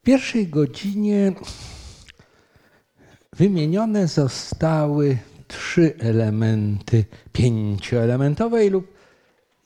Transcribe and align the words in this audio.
W 0.00 0.02
pierwszej 0.02 0.48
godzinie 0.48 1.32
wymienione 3.32 4.08
zostały 4.08 5.18
trzy 5.48 5.94
elementy 5.98 7.04
pięcioelementowej 7.32 8.70
lub 8.70 8.94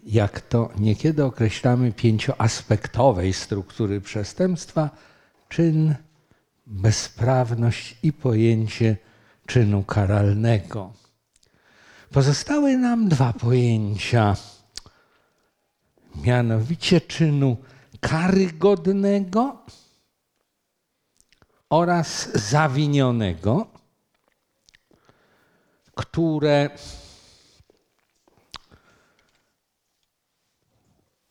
jak 0.05 0.41
to 0.41 0.71
niekiedy 0.79 1.25
określamy, 1.25 1.93
pięcioaspektowej 1.93 3.33
struktury 3.33 4.01
przestępstwa, 4.01 4.91
czyn, 5.49 5.95
bezprawność 6.67 7.97
i 8.03 8.13
pojęcie 8.13 8.97
czynu 9.47 9.83
karalnego. 9.83 10.93
Pozostały 12.11 12.77
nam 12.77 13.09
dwa 13.09 13.33
pojęcia, 13.33 14.37
mianowicie 16.25 17.01
czynu 17.01 17.57
karygodnego 18.01 19.65
oraz 21.75 22.29
zawinionego, 22.35 23.67
które 25.95 26.71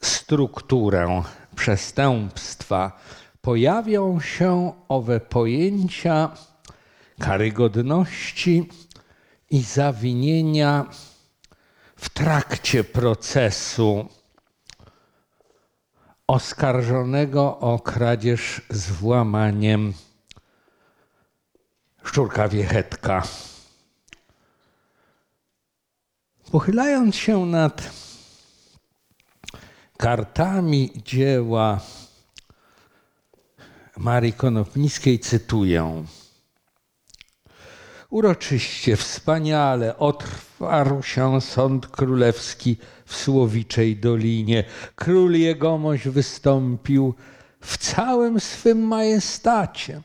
strukturę 0.00 1.22
przestępstwa. 1.56 3.00
Pojawią 3.40 4.20
się 4.20 4.72
owe 4.88 5.20
pojęcia 5.20 6.30
karygodności 7.20 8.68
i 9.50 9.60
zawinienia 9.60 10.86
w 11.96 12.08
trakcie 12.08 12.84
procesu 12.84 14.17
oskarżonego 16.28 17.58
o 17.58 17.78
kradzież 17.78 18.62
z 18.70 18.90
włamaniem 18.90 19.92
szczurka 22.04 22.48
wiechetka. 22.48 23.22
Pochylając 26.50 27.16
się 27.16 27.46
nad 27.46 27.90
kartami 29.96 30.90
dzieła 31.04 31.80
Marii 33.96 34.32
Konopnickiej, 34.32 35.18
cytuję. 35.18 36.04
Uroczyście, 38.10 38.96
wspaniale 38.96 39.98
otwarł 39.98 41.02
się 41.02 41.40
sąd 41.40 41.86
królewski 41.86 42.76
w 43.08 43.16
Słowiczej 43.16 43.96
Dolinie. 43.96 44.64
Król 44.94 45.32
jegomość 45.32 46.08
wystąpił 46.08 47.14
w 47.60 47.78
całym 47.78 48.40
swym 48.40 48.78
majestacie. 48.78 50.00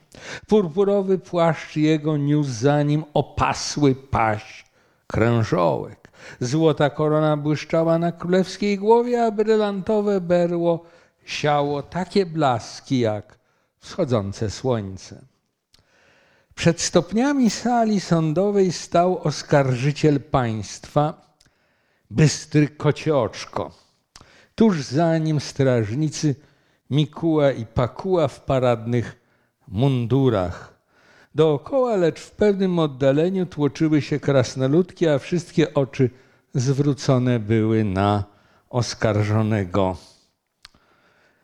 Purpurowy 0.48 1.20
płaszcz 1.20 1.76
jego 1.76 2.18
niósł 2.18 2.52
za 2.52 2.84
nim 2.84 3.04
opasły 3.14 3.96
paść 3.96 4.66
krężołek. 5.08 6.12
Złota 6.40 6.90
korona 6.90 7.38
błyszczała 7.38 7.98
na 7.98 8.12
królewskiej 8.12 8.78
głowie, 8.78 9.26
a 9.26 9.32
brylantowe 9.32 10.22
berło 10.22 10.86
siało 11.26 11.84
takie 11.84 12.26
blaski 12.26 13.00
jak 13.00 13.38
wschodzące 13.80 14.50
słońce. 14.50 15.22
Przed 16.56 16.82
stopniami 16.82 17.50
sali 17.50 18.00
sądowej 18.00 18.72
stał 18.72 19.20
oskarżyciel 19.24 20.22
państwa, 20.22 21.33
bystry 22.16 22.68
kocioczko. 22.68 23.72
Tuż 24.56 24.84
za 24.84 25.18
nim 25.18 25.40
strażnicy 25.40 26.36
Mikuła 26.90 27.52
i 27.52 27.66
Pakuła 27.66 28.28
w 28.28 28.40
paradnych 28.42 29.22
mundurach. 29.68 30.74
Dookoła, 31.36 31.96
lecz 31.96 32.20
w 32.20 32.32
pewnym 32.32 32.80
oddaleniu 32.80 33.46
tłoczyły 33.46 34.02
się 34.02 34.20
krasnoludki, 34.20 35.08
a 35.08 35.20
wszystkie 35.20 35.74
oczy 35.74 36.10
zwrócone 36.54 37.40
były 37.40 37.84
na 37.84 38.24
oskarżonego. 38.70 39.98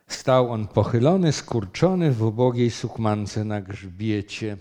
Stał 0.07 0.51
on 0.51 0.67
pochylony, 0.67 1.31
skurczony 1.31 2.11
w 2.11 2.23
ubogiej 2.23 2.71
sukmance 2.71 3.43
na 3.43 3.61
grzbiecie, 3.61 4.57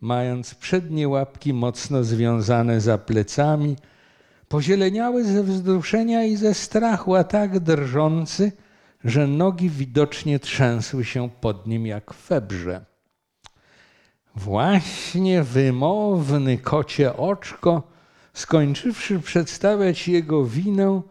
mając 0.00 0.54
przednie 0.54 1.08
łapki 1.08 1.52
mocno 1.52 2.04
związane 2.04 2.80
za 2.80 2.98
plecami, 2.98 3.76
pozieleniały 4.50 5.24
ze 5.24 5.42
wzruszenia 5.42 6.24
i 6.24 6.36
ze 6.36 6.54
strachu, 6.54 7.14
a 7.14 7.24
tak 7.24 7.58
drżący, 7.58 8.52
że 9.04 9.26
nogi 9.26 9.70
widocznie 9.70 10.38
trzęsły 10.38 11.04
się 11.04 11.30
pod 11.40 11.66
nim 11.66 11.86
jak 11.86 12.14
febrze. 12.14 12.84
Właśnie 14.36 15.42
wymowny 15.42 16.58
kocie 16.58 17.16
oczko, 17.16 17.82
skończywszy 18.32 19.20
przedstawiać 19.20 20.08
jego 20.08 20.44
winę, 20.44 21.02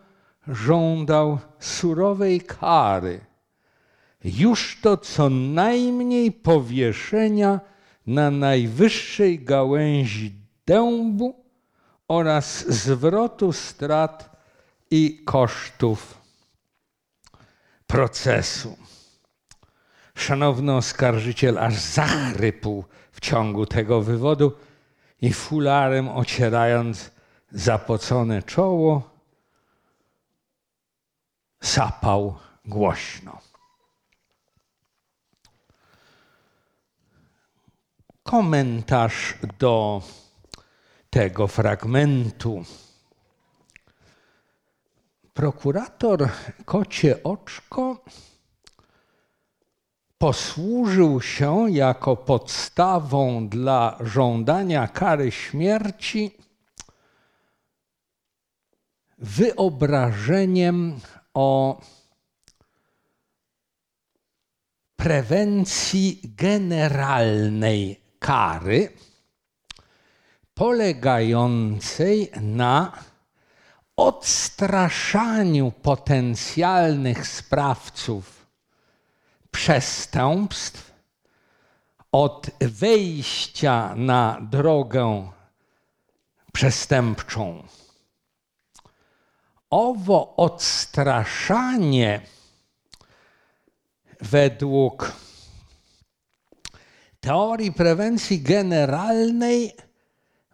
żądał 0.48 1.38
surowej 1.60 2.42
kary. 2.42 3.20
Już 4.24 4.80
to 4.82 4.98
co 4.98 5.30
najmniej 5.30 6.32
powieszenia 6.32 7.60
na 8.08 8.32
najwyższej 8.32 9.40
gałęzi 9.40 10.32
dębu 10.66 11.39
oraz 12.10 12.68
zwrotu 12.68 13.54
strat 13.54 14.30
i 14.92 15.24
kosztów 15.26 16.18
procesu. 17.88 18.78
Szanowny 20.16 20.76
oskarżyciel 20.76 21.58
aż 21.58 21.74
zachrypł 21.74 22.84
w 23.12 23.20
ciągu 23.20 23.66
tego 23.66 24.02
wywodu 24.02 24.52
i 25.22 25.34
fularem 25.34 26.10
ocierając 26.10 27.12
zapocone 27.52 28.44
czoło, 28.44 29.10
sapał 31.64 32.36
głośno. 32.66 33.42
Komentarz 38.24 39.34
do 39.60 40.02
tego 41.10 41.48
fragmentu. 41.48 42.64
Prokurator 45.34 46.30
Kocie 46.66 47.24
Oczko 47.24 48.04
posłużył 50.18 51.22
się 51.22 51.72
jako 51.72 52.16
podstawą 52.16 53.50
dla 53.50 53.98
żądania 54.00 54.88
kary 54.88 55.32
śmierci 55.32 56.38
wyobrażeniem 59.18 61.00
o 61.34 61.82
prewencji 64.96 66.22
generalnej 66.24 68.02
kary 68.20 68.94
polegającej 70.60 72.32
na 72.42 72.92
odstraszaniu 73.96 75.72
potencjalnych 75.72 77.28
sprawców 77.28 78.46
przestępstw 79.52 80.94
od 82.12 82.50
wejścia 82.60 83.96
na 83.96 84.38
drogę 84.42 85.32
przestępczą. 86.54 87.64
Owo 89.70 90.36
odstraszanie 90.36 92.22
według 94.22 95.14
teorii 97.20 97.72
prewencji 97.72 98.42
generalnej 98.42 99.89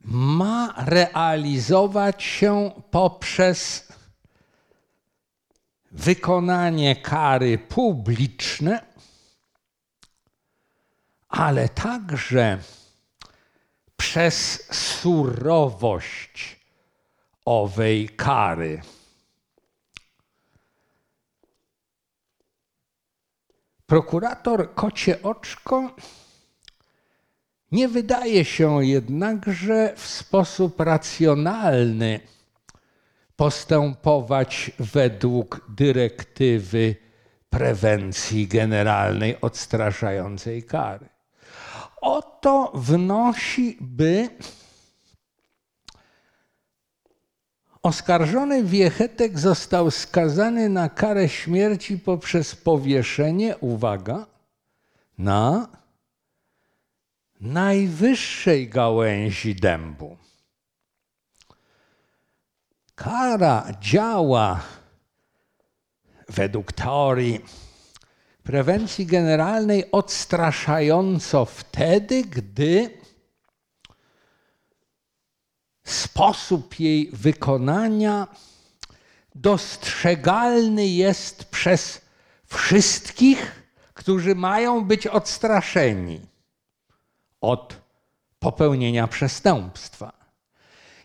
ma 0.08 0.74
realizować 0.78 2.24
się 2.24 2.72
poprzez 2.92 3.88
wykonanie 5.92 6.96
kary 6.96 7.58
publiczne, 7.58 8.86
ale 11.30 11.70
także 11.70 12.58
przez 13.98 14.68
surowość 14.76 16.60
owej 17.46 18.10
kary. 18.10 18.82
Prokurator 23.86 24.74
Kocie 24.74 25.22
Oczko 25.24 25.96
nie 27.72 27.88
wydaje 27.88 28.46
się 28.46 28.86
jednakże 28.86 29.94
w 29.96 30.08
sposób 30.08 30.80
racjonalny 30.80 32.20
postępować 33.36 34.72
według 34.80 35.66
dyrektywy 35.70 36.96
prewencji 37.50 38.48
generalnej 38.48 39.42
odstraszającej 39.42 40.64
kary. 40.64 41.10
Oto 42.02 42.72
wnosi, 42.76 43.78
by 43.82 44.30
oskarżony 47.84 48.64
Wiechetek 48.64 49.40
został 49.40 49.92
skazany 49.92 50.70
na 50.70 50.90
karę 50.90 51.30
śmierci 51.30 52.00
poprzez 52.00 52.56
powieszenie, 52.56 53.58
uwaga, 53.58 54.26
na 55.18 55.68
najwyższej 57.42 58.70
gałęzi 58.70 59.56
dębu. 59.56 60.18
Kara 62.96 63.68
działa 63.82 64.64
według 66.30 66.72
teorii 66.72 67.46
prewencji 68.44 69.06
generalnej 69.06 69.92
odstraszająco 69.92 71.46
wtedy, 71.46 72.24
gdy 72.24 72.90
sposób 75.84 76.80
jej 76.80 77.10
wykonania 77.14 78.28
dostrzegalny 79.36 80.88
jest 80.88 81.44
przez 81.46 82.02
wszystkich, 82.46 83.64
którzy 83.94 84.36
mają 84.36 84.86
być 84.86 85.08
odstraszeni 85.08 86.35
od 87.42 87.82
popełnienia 88.40 89.08
przestępstwa. 89.08 90.12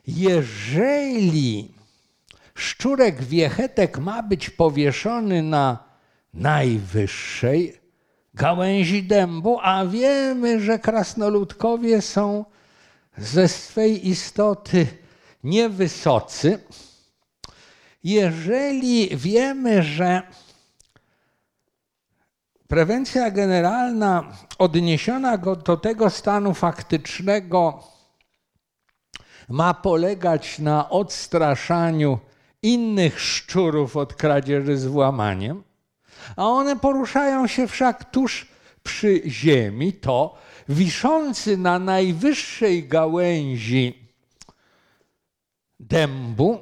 Jeżeli 0.06 1.74
szczurek 2.54 3.22
wiechetek 3.22 3.98
ma 3.98 4.22
być 4.22 4.50
powieszony 4.50 5.42
na 5.42 5.78
najwyższej 6.34 7.80
gałęzi 8.34 9.02
dębu, 9.02 9.58
a 9.62 9.86
wiemy, 9.86 10.60
że 10.60 10.78
krasnoludkowie 10.78 12.02
są 12.02 12.44
ze 13.16 13.48
swej 13.48 14.08
istoty 14.08 14.86
niewysocy, 15.44 16.58
jeżeli 18.04 19.16
wiemy, 19.16 19.82
że 19.82 20.22
prewencja 22.70 23.30
generalna 23.30 24.32
odniesiona 24.58 25.38
do 25.38 25.76
tego 25.76 26.10
stanu 26.10 26.54
faktycznego 26.54 27.84
ma 29.48 29.74
polegać 29.74 30.58
na 30.58 30.90
odstraszaniu 30.90 32.18
innych 32.62 33.20
szczurów 33.20 33.96
od 33.96 34.14
kradzieży 34.14 34.76
z 34.76 34.86
włamaniem, 34.86 35.62
a 36.36 36.46
one 36.46 36.76
poruszają 36.76 37.46
się 37.46 37.66
wszak 37.68 38.10
tuż 38.10 38.46
przy 38.82 39.22
ziemi, 39.26 39.92
to 39.92 40.38
wiszący 40.68 41.56
na 41.56 41.78
najwyższej 41.78 42.88
gałęzi 42.88 44.08
dębu 45.80 46.60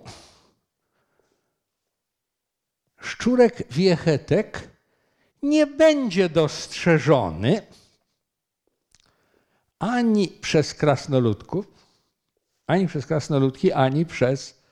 szczurek 3.00 3.62
wiechetek 3.70 4.77
nie 5.42 5.66
będzie 5.66 6.28
dostrzeżony 6.28 7.62
ani 9.78 10.28
przez 10.28 10.74
krasnoludków, 10.74 11.66
ani 12.66 12.86
przez 12.86 13.06
krasnoludki, 13.06 13.72
ani 13.72 14.06
przez 14.06 14.62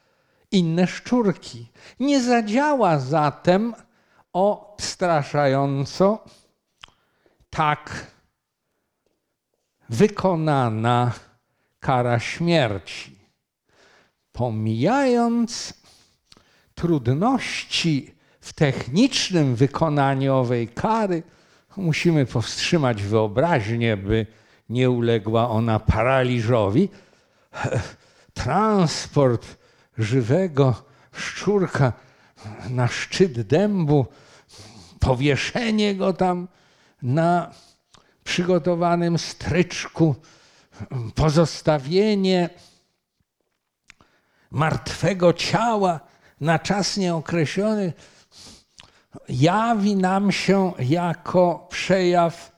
inne 0.51 0.87
szczurki. 0.87 1.67
Nie 2.01 2.23
zadziała 2.23 2.99
zatem 2.99 3.75
odstraszająco 4.33 6.25
tak 7.51 8.07
wykonana 9.89 11.13
kara 11.81 12.21
śmierci. 12.21 13.19
Pomijając 14.33 15.75
trudności 16.75 18.16
w 18.47 18.53
technicznym 18.53 19.57
wykonaniu 19.57 20.35
owej 20.35 20.69
kary, 20.69 21.23
musimy 21.77 22.27
powstrzymać 22.27 23.03
wyobraźnię, 23.03 23.97
by 23.97 24.27
nie 24.69 24.91
uległa 24.91 25.51
ona 25.51 25.81
paraliżowi. 25.81 26.89
Transport 28.35 29.57
żywego 29.99 30.83
szczurka 31.13 31.93
na 32.71 32.89
szczyt 32.89 33.41
dębu, 33.41 34.07
powieszenie 35.01 35.95
go 35.95 36.13
tam 36.13 36.49
na 37.03 37.51
przygotowanym 38.25 39.19
stryczku, 39.19 40.15
pozostawienie 41.15 42.51
martwego 44.51 45.33
ciała 45.33 46.01
na 46.41 46.59
czas 46.59 46.97
nieokreślony 46.97 47.93
jawi 49.29 49.97
nam 49.97 50.33
się 50.33 50.73
jako 50.79 51.67
przejaw 51.71 52.57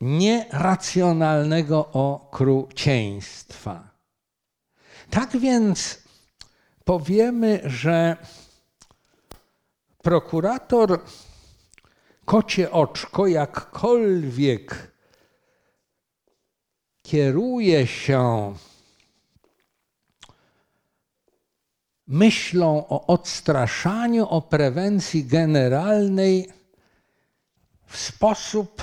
nieracjonalnego 0.00 1.88
okrucieństwa. 1.92 3.88
Tak 5.10 5.36
więc 5.36 6.02
powiemy, 6.84 7.60
że 7.64 8.16
prokurator 10.02 11.00
kocie 12.24 12.70
oczko 12.70 13.26
jakkolwiek 13.26 14.92
kieruje 17.02 17.86
się 17.86 18.54
myślą 22.06 22.86
o 22.88 23.06
odstraszaniu, 23.06 24.28
o 24.28 24.42
prewencji 24.42 25.24
generalnej 25.24 26.48
w 27.86 27.96
sposób 27.96 28.82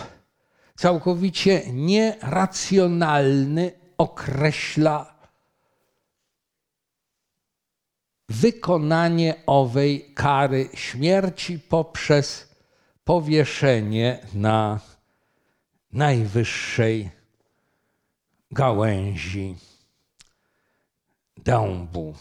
całkowicie 0.76 1.62
nieracjonalny 1.74 3.72
określa 3.98 5.20
wykonanie 8.30 9.36
owej 9.46 10.14
kary 10.14 10.70
śmierci 10.74 11.60
poprzez 11.60 12.50
powieszenie 13.04 14.20
na 14.34 14.80
najwyższej 15.92 17.10
gałęzi 18.52 19.56
dębu. 21.38 22.16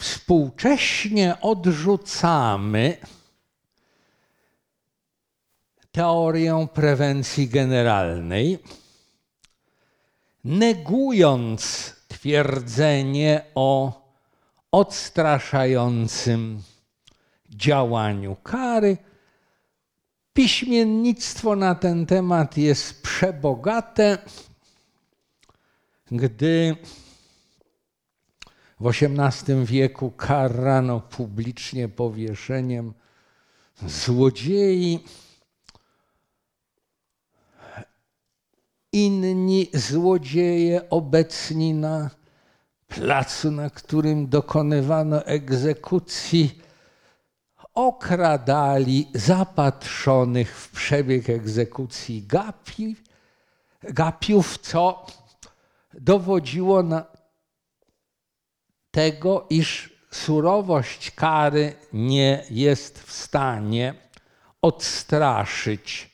Współcześnie 0.00 1.40
odrzucamy 1.40 2.96
teorię 5.92 6.66
prewencji 6.74 7.48
generalnej, 7.48 8.58
negując 10.44 11.92
twierdzenie 12.08 13.44
o 13.54 14.02
odstraszającym 14.72 16.62
działaniu 17.50 18.36
kary. 18.36 18.96
Piśmiennictwo 20.32 21.56
na 21.56 21.74
ten 21.74 22.06
temat 22.06 22.56
jest 22.56 23.02
przebogate, 23.02 24.18
gdy 26.10 26.76
w 28.80 28.86
XVIII 28.86 29.64
wieku 29.64 30.10
karano 30.10 31.00
publicznie 31.00 31.88
powieszeniem 31.88 32.94
złodziei. 33.86 35.04
Inni 38.92 39.70
złodzieje 39.74 40.90
obecni 40.90 41.74
na 41.74 42.10
placu, 42.88 43.50
na 43.50 43.70
którym 43.70 44.28
dokonywano 44.28 45.24
egzekucji, 45.24 46.62
okradali 47.74 49.08
zapatrzonych 49.14 50.56
w 50.56 50.70
przebieg 50.70 51.30
egzekucji 51.30 52.22
gapi, 52.22 52.96
gapiów, 53.82 54.58
co 54.58 55.06
dowodziło 55.94 56.82
na 56.82 57.17
tego, 58.98 59.46
iż 59.50 59.92
surowość 60.10 61.10
kary 61.10 61.72
nie 61.92 62.44
jest 62.50 63.02
w 63.02 63.12
stanie 63.12 63.94
odstraszyć 64.62 66.10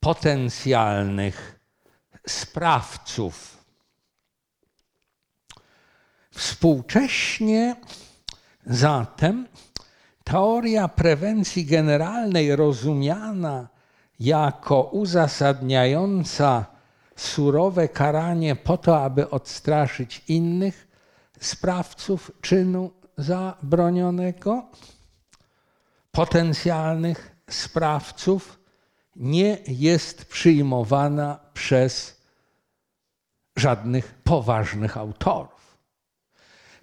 potencjalnych 0.00 1.60
sprawców. 2.26 3.64
Współcześnie 6.30 7.76
zatem 8.66 9.48
teoria 10.24 10.88
prewencji 10.88 11.64
generalnej 11.64 12.56
rozumiana 12.56 13.68
jako 14.20 14.82
uzasadniająca 14.82 16.66
surowe 17.16 17.88
karanie 17.88 18.56
po 18.56 18.76
to, 18.76 19.02
aby 19.02 19.30
odstraszyć 19.30 20.22
innych 20.28 20.91
sprawców 21.42 22.30
czynu 22.40 22.90
zabronionego, 23.16 24.66
potencjalnych 26.10 27.36
sprawców, 27.50 28.58
nie 29.16 29.58
jest 29.68 30.24
przyjmowana 30.24 31.40
przez 31.54 32.22
żadnych 33.56 34.14
poważnych 34.14 34.96
autorów. 34.96 35.78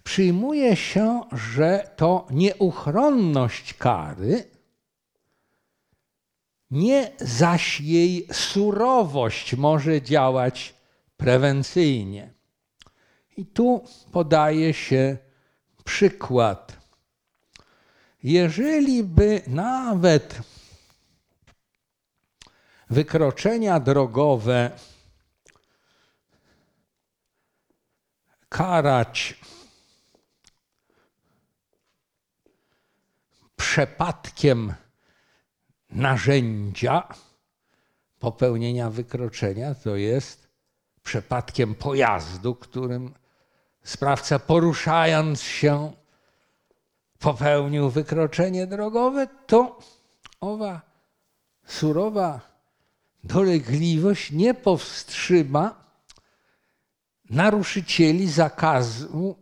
Przyjmuje 0.03 0.75
się, 0.75 1.21
że 1.31 1.91
to 1.95 2.27
nieuchronność 2.31 3.73
kary, 3.73 4.43
nie 6.71 7.11
zaś 7.19 7.81
jej 7.81 8.27
surowość 8.31 9.55
może 9.55 10.01
działać 10.01 10.73
prewencyjnie. 11.17 12.38
I 13.39 13.45
tu 13.45 13.85
podaje 14.11 14.73
się 14.73 15.17
przykład. 15.83 16.77
Jeżeli 18.23 19.03
by 19.03 19.41
nawet 19.47 20.39
wykroczenia 22.89 23.79
drogowe 23.79 24.71
karać 28.49 29.35
przepadkiem 33.55 34.73
narzędzia 35.89 37.07
popełnienia 38.19 38.89
wykroczenia, 38.89 39.75
to 39.75 39.95
jest 39.95 40.49
przepadkiem 41.03 41.75
pojazdu, 41.75 42.55
którym 42.55 43.18
sprawca 43.89 44.39
poruszając 44.39 45.41
się 45.41 45.93
popełnił 47.19 47.89
wykroczenie 47.89 48.67
drogowe, 48.67 49.27
to 49.47 49.79
owa 50.41 50.81
surowa 51.65 52.41
dolegliwość 53.23 54.31
nie 54.31 54.53
powstrzyma 54.53 55.75
naruszycieli 57.29 58.29
zakazu 58.31 59.35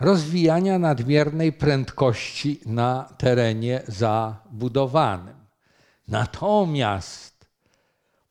rozwijania 0.00 0.78
nadmiernej 0.78 1.52
prędkości 1.52 2.60
na 2.66 3.14
terenie 3.18 3.82
zabudowanym. 3.88 5.36
Natomiast 6.08 7.46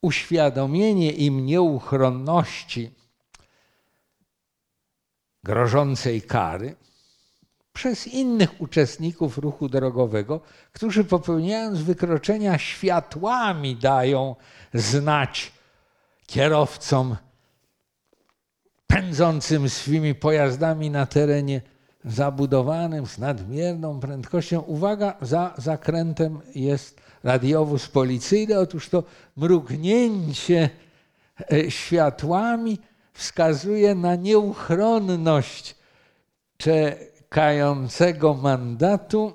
uświadomienie 0.02 1.12
im 1.12 1.46
nieuchronności 1.46 3.01
grożącej 5.44 6.22
kary 6.22 6.76
przez 7.74 8.08
innych 8.08 8.62
uczestników 8.62 9.38
ruchu 9.38 9.70
drogowego, 9.70 10.42
którzy 10.72 11.04
popełniając 11.04 11.82
wykroczenia 11.82 12.58
światłami 12.58 13.76
dają 13.76 14.36
znać 14.74 15.52
kierowcom 16.28 17.16
pędzącym 18.88 19.70
swymi 19.70 20.16
pojazdami 20.16 20.90
na 20.90 21.06
terenie 21.06 21.62
zabudowanym 22.06 23.08
z 23.08 23.18
nadmierną 23.18 24.00
prędkością. 24.00 24.60
Uwaga, 24.60 25.18
za 25.22 25.54
zakrętem 25.58 26.40
jest 26.56 27.02
radiowóz 27.24 27.88
policyjny. 27.88 28.60
Otóż 28.60 28.90
to 28.90 29.04
mrugnięcie 29.38 30.70
e, 31.52 31.72
światłami 31.72 32.80
wskazuje 33.14 33.96
na 33.96 34.16
nieuchronność 34.16 35.76
czekającego 36.58 38.34
mandatu, 38.34 39.34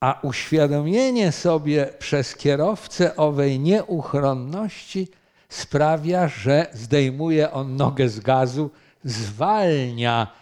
a 0.00 0.20
uświadomienie 0.22 1.32
sobie 1.32 1.86
przez 1.98 2.36
kierowcę 2.36 3.16
owej 3.16 3.60
nieuchronności 3.60 5.08
sprawia, 5.48 6.28
że 6.28 6.66
zdejmuje 6.72 7.52
on 7.52 7.76
nogę 7.76 8.08
z 8.08 8.20
gazu, 8.20 8.70
zwalnia, 9.04 10.32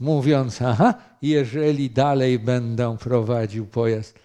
mówiąc: 0.00 0.62
Aha, 0.62 0.94
jeżeli 1.22 1.90
dalej 1.90 2.38
będę 2.38 2.96
prowadził 2.98 3.66
pojazd 3.66 4.18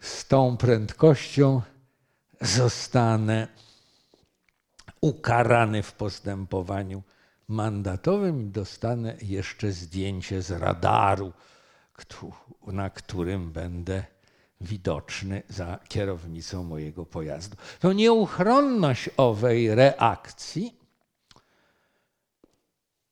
z 0.00 0.26
tą 0.26 0.56
prędkością, 0.56 1.62
zostanę 2.40 3.48
ukarany 5.00 5.82
w 5.82 5.92
postępowaniu 5.92 7.02
mandatowym 7.48 8.52
dostanę 8.52 9.16
jeszcze 9.22 9.72
zdjęcie 9.72 10.42
z 10.42 10.50
radaru, 10.50 11.32
na 12.66 12.90
którym 12.90 13.52
będę 13.52 14.04
widoczny 14.60 15.42
za 15.48 15.78
kierownicą 15.88 16.64
mojego 16.64 17.06
pojazdu. 17.06 17.56
To 17.80 17.92
nieuchronność 17.92 19.10
owej 19.16 19.74
reakcji 19.74 20.80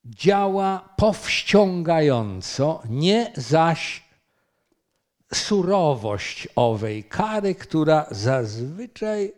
działa 0.04 0.94
powściągająco, 0.96 2.82
nie 2.88 3.32
zaś 3.36 4.08
surowość 5.34 6.48
owej 6.56 7.04
kary, 7.04 7.54
która 7.54 8.06
zazwyczaj, 8.10 9.32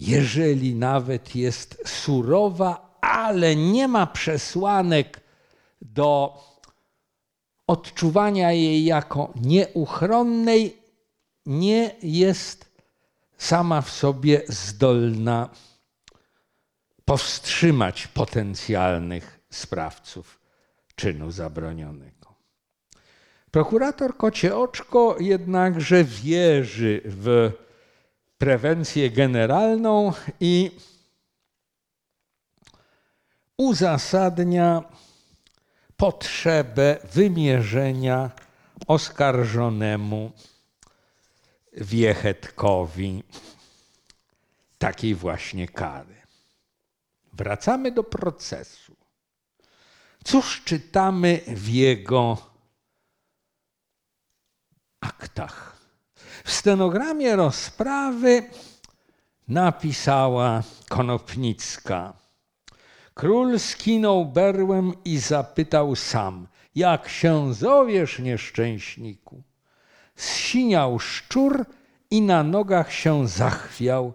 jeżeli 0.00 0.74
nawet 0.74 1.36
jest 1.36 1.82
surowa, 1.86 2.98
ale 3.00 3.56
nie 3.56 3.88
ma 3.88 4.06
przesłanek 4.06 5.20
do 5.82 6.38
odczuwania 7.66 8.52
jej 8.52 8.84
jako 8.84 9.32
nieuchronnej 9.36 10.82
nie 11.46 11.96
jest 12.02 12.70
sama 13.38 13.80
w 13.80 13.90
sobie 13.90 14.42
zdolna 14.48 15.48
powstrzymać 17.04 18.06
potencjalnych 18.06 19.40
sprawców 19.50 20.40
czynu 20.94 21.30
zabronionego. 21.30 22.34
Prokurator 23.50 24.16
Kocie 24.16 24.56
Oczko 24.56 25.16
jednakże 25.20 26.04
wierzy 26.04 27.02
w 27.04 27.52
prewencję 28.40 29.10
generalną 29.10 30.12
i 30.40 30.70
uzasadnia 33.56 34.82
potrzebę 35.96 36.98
wymierzenia 37.12 38.30
oskarżonemu 38.86 40.32
Wiechetkowi 41.72 43.22
takiej 44.78 45.14
właśnie 45.14 45.68
kary. 45.68 46.16
Wracamy 47.32 47.92
do 47.92 48.04
procesu. 48.04 48.96
Cóż 50.24 50.62
czytamy 50.64 51.40
w 51.46 51.68
jego 51.68 52.36
aktach? 55.00 55.79
W 56.44 56.52
stenogramie 56.52 57.36
rozprawy 57.36 58.42
napisała 59.48 60.62
Konopnicka. 60.88 62.12
Król 63.14 63.58
skinął 63.58 64.26
berłem 64.26 64.92
i 65.04 65.18
zapytał 65.18 65.96
sam, 65.96 66.46
jak 66.74 67.08
się 67.08 67.54
zowiesz, 67.54 68.18
nieszczęśniku? 68.18 69.42
Zsiniał 70.16 70.98
szczur 70.98 71.64
i 72.10 72.22
na 72.22 72.42
nogach 72.42 72.92
się 72.92 73.28
zachwiał, 73.28 74.12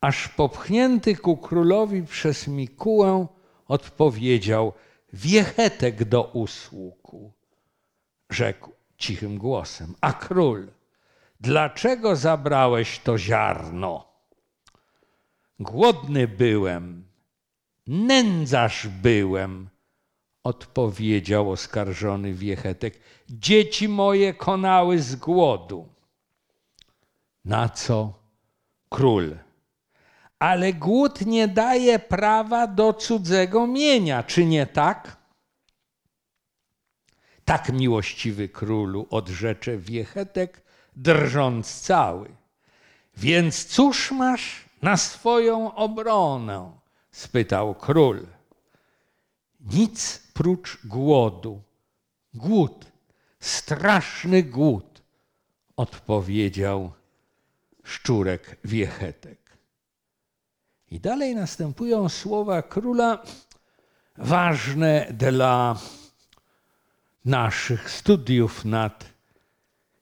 aż 0.00 0.28
popchnięty 0.28 1.16
ku 1.16 1.36
królowi 1.36 2.02
przez 2.02 2.48
Mikułę 2.48 3.26
odpowiedział, 3.68 4.72
wiechetek 5.12 6.04
do 6.04 6.24
usługu. 6.24 7.32
Rzekł 8.30 8.70
cichym 8.98 9.38
głosem, 9.38 9.94
a 10.00 10.12
król, 10.12 10.68
dlaczego 11.40 12.16
zabrałeś 12.16 12.98
to 12.98 13.18
ziarno? 13.18 14.08
Głodny 15.60 16.28
byłem, 16.28 17.08
Nędzarz 17.86 18.86
byłem, 18.86 19.68
odpowiedział 20.44 21.50
oskarżony 21.50 22.34
wiechetek. 22.34 23.00
Dzieci 23.28 23.88
moje 23.88 24.34
konały 24.34 24.98
z 24.98 25.16
głodu. 25.16 25.88
Na 27.44 27.68
co 27.68 28.12
król? 28.88 29.36
ale 30.38 30.72
głód 30.72 31.26
nie 31.26 31.48
daje 31.48 31.98
prawa 31.98 32.66
do 32.66 32.92
cudzego 32.92 33.66
mienia, 33.66 34.22
czy 34.22 34.44
nie 34.44 34.66
tak? 34.66 35.16
Tak 37.44 37.72
miłościwy 37.72 38.48
królu 38.48 39.06
odrzecze 39.10 39.78
wiechetek, 39.78 40.62
drżąc 40.98 41.80
cały. 41.80 42.28
Więc 43.16 43.64
cóż 43.64 44.10
masz 44.10 44.64
na 44.82 44.96
swoją 44.96 45.74
obronę? 45.74 46.72
spytał 47.10 47.74
król. 47.74 48.26
Nic 49.60 50.22
prócz 50.34 50.86
głodu. 50.86 51.62
Głód, 52.34 52.86
straszny 53.40 54.42
głód, 54.42 55.02
odpowiedział 55.76 56.92
szczurek 57.84 58.56
wiechetek. 58.64 59.58
I 60.90 61.00
dalej 61.00 61.34
następują 61.34 62.08
słowa 62.08 62.62
króla 62.62 63.22
ważne 64.16 65.06
dla 65.10 65.78
naszych 67.24 67.90
studiów 67.90 68.64
nad 68.64 69.17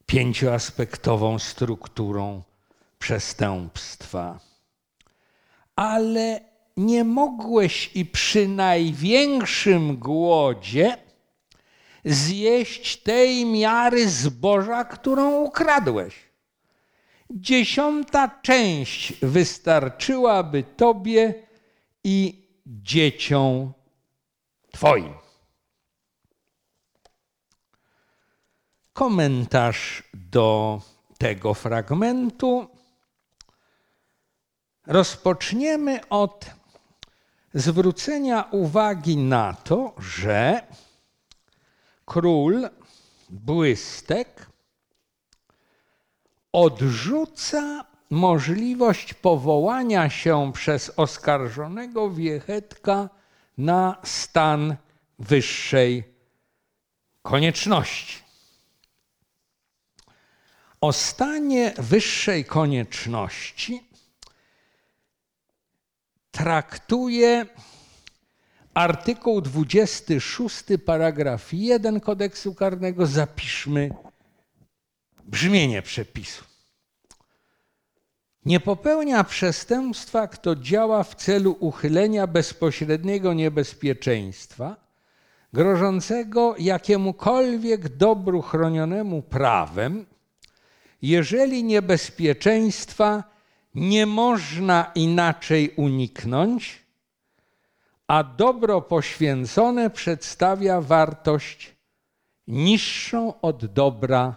pięcioaspektową 0.06 1.38
strukturą 1.38 2.42
przestępstwa. 2.98 4.40
Ale 5.76 6.40
nie 6.76 7.04
mogłeś 7.04 7.90
i 7.94 8.04
przy 8.04 8.48
największym 8.48 9.96
głodzie 9.96 10.96
zjeść 12.04 12.96
tej 12.96 13.46
miary 13.46 14.08
zboża, 14.08 14.84
którą 14.84 15.42
ukradłeś. 15.42 16.14
Dziesiąta 17.30 18.40
część 18.42 19.12
wystarczyłaby 19.22 20.64
tobie 20.76 21.34
i 22.04 22.46
dzieciom 22.66 23.72
twoim. 24.72 25.25
Komentarz 28.96 30.02
do 30.14 30.80
tego 31.18 31.54
fragmentu. 31.54 32.66
Rozpoczniemy 34.86 36.08
od 36.08 36.46
zwrócenia 37.54 38.48
uwagi 38.50 39.16
na 39.16 39.52
to, 39.52 39.94
że 39.98 40.62
król 42.04 42.68
błystek 43.30 44.46
odrzuca 46.52 47.84
możliwość 48.10 49.14
powołania 49.14 50.10
się 50.10 50.52
przez 50.52 50.92
oskarżonego 50.96 52.10
wiechetka 52.10 53.08
na 53.58 53.96
stan 54.04 54.76
wyższej 55.18 56.04
konieczności. 57.22 58.25
O 60.86 60.92
stanie 60.92 61.74
wyższej 61.78 62.44
konieczności 62.44 63.82
traktuje 66.30 67.46
artykuł 68.74 69.40
26, 69.40 70.64
paragraf 70.84 71.52
1 71.52 72.00
kodeksu 72.00 72.54
karnego. 72.54 73.06
Zapiszmy 73.06 73.90
brzmienie 75.24 75.82
przepisu. 75.82 76.44
Nie 78.44 78.60
popełnia 78.60 79.24
przestępstwa, 79.24 80.28
kto 80.28 80.56
działa 80.56 81.02
w 81.02 81.14
celu 81.14 81.56
uchylenia 81.60 82.26
bezpośredniego 82.26 83.32
niebezpieczeństwa 83.32 84.76
grożącego 85.52 86.54
jakiemukolwiek 86.58 87.88
dobru 87.88 88.42
chronionemu 88.42 89.22
prawem, 89.22 90.06
jeżeli 91.02 91.64
niebezpieczeństwa 91.64 93.24
nie 93.74 94.06
można 94.06 94.92
inaczej 94.94 95.70
uniknąć, 95.76 96.86
a 98.06 98.24
dobro 98.24 98.80
poświęcone 98.80 99.90
przedstawia 99.90 100.80
wartość 100.80 101.76
niższą 102.46 103.40
od 103.40 103.66
dobra 103.66 104.34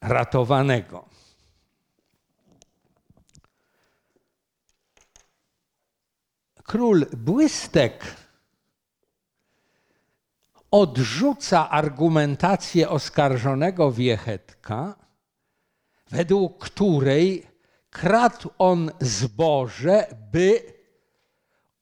ratowanego. 0.00 1.08
Król 6.64 7.06
Błystek 7.16 8.16
odrzuca 10.70 11.70
argumentację 11.70 12.88
oskarżonego 12.88 13.92
Wiechetka, 13.92 15.01
według 16.12 16.64
której 16.64 17.46
kradł 17.90 18.50
on 18.58 18.90
zboże, 19.00 20.06
by 20.32 20.74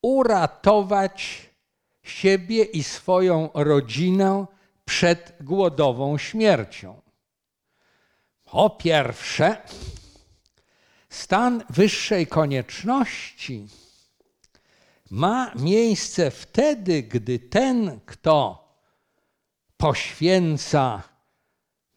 uratować 0.03 1.51
siebie 2.03 2.64
i 2.64 2.83
swoją 2.83 3.51
rodzinę 3.55 4.47
przed 4.85 5.37
głodową 5.40 6.19
śmiercią. 6.19 7.01
Po 8.45 8.71
pierwsze, 8.71 9.57
stan 11.09 11.64
wyższej 11.71 12.27
konieczności 12.27 13.69
ma 15.11 15.53
miejsce 15.55 16.31
wtedy, 16.31 17.03
gdy 17.03 17.38
ten, 17.38 18.01
kto 18.07 18.69
poświęca 19.77 21.03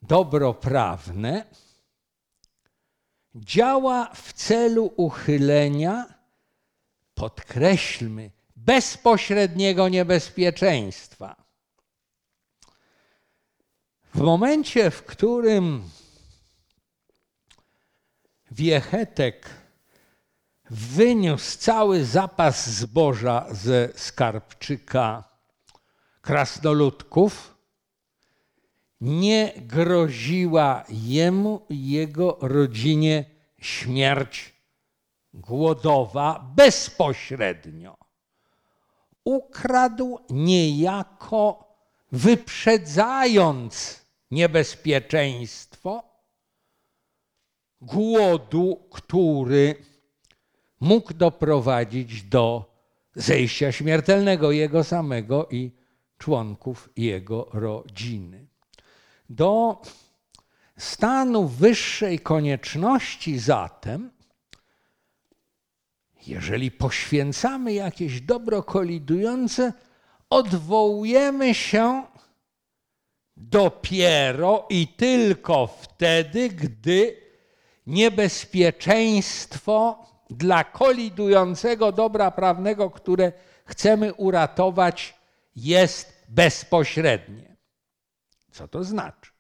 dobro 0.02 0.54
prawne, 0.54 1.46
działa 3.36 4.14
w 4.14 4.34
celu 4.34 4.94
uchylenia, 4.98 6.06
podkreślmy, 7.16 8.32
bezpośredniego 8.56 9.90
niebezpieczeństwa. 9.90 11.44
W 14.14 14.22
momencie, 14.22 14.92
w 14.92 15.04
którym 15.04 15.90
Wiechetek 18.52 19.50
wyniósł 20.70 21.58
cały 21.58 22.06
zapas 22.06 22.70
zboża 22.70 23.46
ze 23.52 23.90
skarbczyka 23.96 25.24
krasnoludków, 26.22 27.53
nie 29.02 29.54
groziła 29.58 30.84
jemu 30.90 31.66
i 31.70 31.90
jego 31.90 32.38
rodzinie 32.42 33.26
śmierć 33.62 34.54
głodowa 35.34 36.52
bezpośrednio. 36.56 37.98
Ukradł 39.24 40.20
niejako 40.30 41.74
wyprzedzając 42.12 44.02
niebezpieczeństwo 44.32 46.04
głodu, 47.82 48.88
który 48.92 49.76
mógł 50.80 51.14
doprowadzić 51.14 52.24
do 52.24 52.74
zejścia 53.16 53.72
śmiertelnego 53.72 54.52
jego 54.52 54.84
samego 54.84 55.48
i 55.52 55.72
członków 56.18 56.90
jego 56.98 57.48
rodziny 57.54 58.43
do 59.36 59.82
stanu 60.78 61.48
wyższej 61.48 62.20
konieczności 62.20 63.40
zatem, 63.40 64.12
jeżeli 66.28 66.72
poświęcamy 66.72 67.74
jakieś 67.74 68.22
dobro 68.22 68.64
kolidujące, 68.64 69.74
odwołujemy 70.30 71.54
się 71.54 72.04
dopiero 73.38 74.66
i 74.70 74.88
tylko 74.88 75.68
wtedy, 75.68 76.50
gdy 76.50 77.18
niebezpieczeństwo 77.88 80.06
dla 80.30 80.64
kolidującego 80.64 81.92
dobra 81.92 82.32
prawnego, 82.32 82.90
które 82.90 83.32
chcemy 83.66 84.14
uratować, 84.14 85.16
jest 85.56 86.26
bezpośrednie. 86.30 87.53
Co 88.54 88.68
to 88.68 88.84
znaczy? 88.84 89.32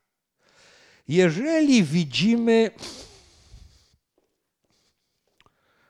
Jeżeli 1.07 1.83
widzimy 1.83 2.71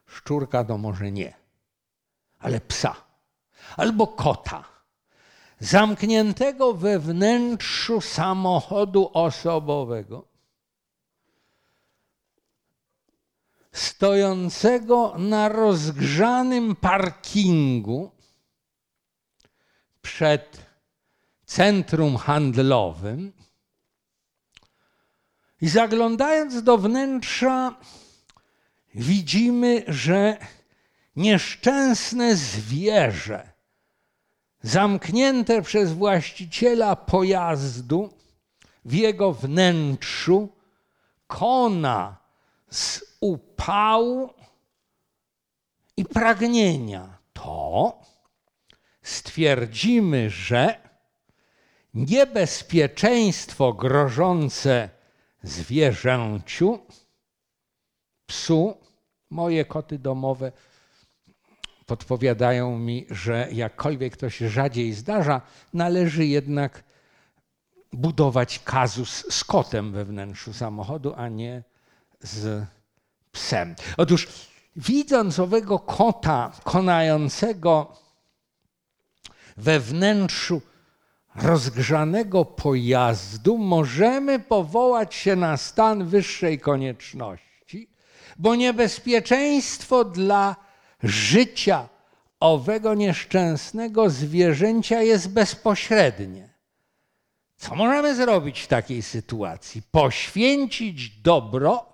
szczurka, 0.08 0.64
to 0.64 0.78
może 0.78 1.12
nie, 1.12 1.34
ale 2.40 2.62
psa 2.62 2.96
albo 3.78 4.08
kota, 4.08 4.64
zamkniętego 5.60 6.74
we 6.74 7.00
wnętrzu 7.00 8.02
samochodu 8.02 9.12
osobowego, 9.14 10.28
stojącego 13.72 15.18
na 15.18 15.50
rozgrzanym 15.50 16.76
parkingu 16.76 18.12
przed 20.02 20.73
centrum 21.54 22.18
handlowym. 22.18 23.34
I 25.62 25.70
zaglądając 25.70 26.64
do 26.64 26.78
wnętrza, 26.78 27.76
widzimy, 28.96 29.84
że 29.88 30.38
nieszczęsne 31.16 32.36
zwierzę, 32.36 33.50
zamknięte 34.62 35.62
przez 35.62 35.94
właściciela 35.94 36.96
pojazdu 36.96 38.14
w 38.86 38.94
jego 38.94 39.34
wnętrzu, 39.34 40.50
kona 41.28 42.18
z 42.70 43.06
upału 43.20 44.34
i 45.98 46.06
pragnienia, 46.06 47.18
to 47.34 48.02
stwierdzimy, 49.02 50.30
że 50.30 50.83
niebezpieczeństwo 51.94 53.74
grożące 53.74 54.90
zwierzęciu, 55.44 56.80
psu, 58.26 58.78
moje 59.30 59.66
koty 59.66 60.00
domowe 60.00 60.52
podpowiadają 61.86 62.80
mi, 62.80 63.06
że 63.10 63.48
jakkolwiek 63.52 64.18
to 64.18 64.30
się 64.30 64.50
rzadziej 64.50 64.94
zdarza, 64.94 65.42
należy 65.74 66.26
jednak 66.26 66.84
budować 67.94 68.60
kazus 68.60 69.26
z 69.30 69.44
kotem 69.44 69.92
we 69.92 70.06
wnętrzu 70.06 70.54
samochodu, 70.54 71.14
a 71.18 71.28
nie 71.28 71.64
z 72.20 72.66
psem. 73.32 73.76
Otóż 73.98 74.28
widząc 74.76 75.40
owego 75.40 75.80
kota 75.80 76.52
konającego 76.64 77.98
we 79.58 79.80
wnętrzu 79.80 80.62
rozgrzanego 81.36 82.46
pojazdu, 82.46 83.58
możemy 83.58 84.40
powołać 84.40 85.16
się 85.16 85.36
na 85.36 85.58
stan 85.58 86.06
wyższej 86.06 86.60
konieczności, 86.60 87.90
bo 88.38 88.56
niebezpieczeństwo 88.56 90.06
dla 90.06 90.56
życia 91.04 91.90
owego 92.40 92.94
nieszczęsnego 92.94 94.10
zwierzęcia 94.10 95.02
jest 95.02 95.30
bezpośrednie. 95.30 96.54
Co 97.58 97.76
możemy 97.76 98.16
zrobić 98.16 98.62
w 98.62 98.68
takiej 98.68 99.02
sytuacji? 99.02 99.82
Poświęcić 99.92 101.10
dobro, 101.10 101.86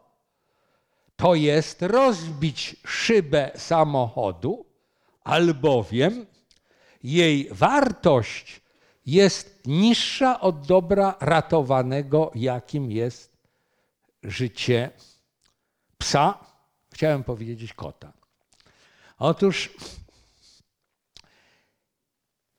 to 1.16 1.36
jest 1.36 1.82
rozbić 1.82 2.76
szybę 2.86 3.52
samochodu, 3.56 4.66
albowiem 5.24 6.26
jej 7.04 7.50
wartość 7.52 8.62
jest 9.12 9.62
niższa 9.66 10.40
od 10.40 10.68
dobra 10.68 11.16
ratowanego, 11.20 12.32
jakim 12.36 12.92
jest 12.92 13.38
życie 14.24 14.92
psa, 15.98 16.40
chciałem 16.94 17.24
powiedzieć 17.24 17.74
kota. 17.74 18.14
Otóż 19.18 19.70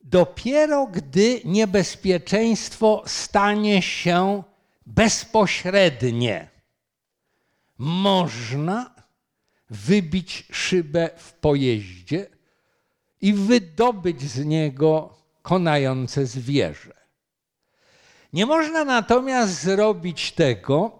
dopiero 0.01 0.87
gdy 0.87 1.41
niebezpieczeństwo 1.45 3.03
stanie 3.07 3.83
się 3.83 4.43
bezpośrednie, 4.87 6.49
można 7.79 8.95
wybić 9.71 10.47
szybę 10.53 11.11
w 11.17 11.33
pojeździe 11.33 12.27
i 13.21 13.35
wydobyć 13.35 14.23
z 14.23 14.45
niego 14.45 15.20
konające 15.51 16.27
zwierzę. 16.27 16.95
Nie 18.33 18.47
można 18.47 18.85
natomiast 18.85 19.63
zrobić 19.63 20.33
tego, 20.33 20.99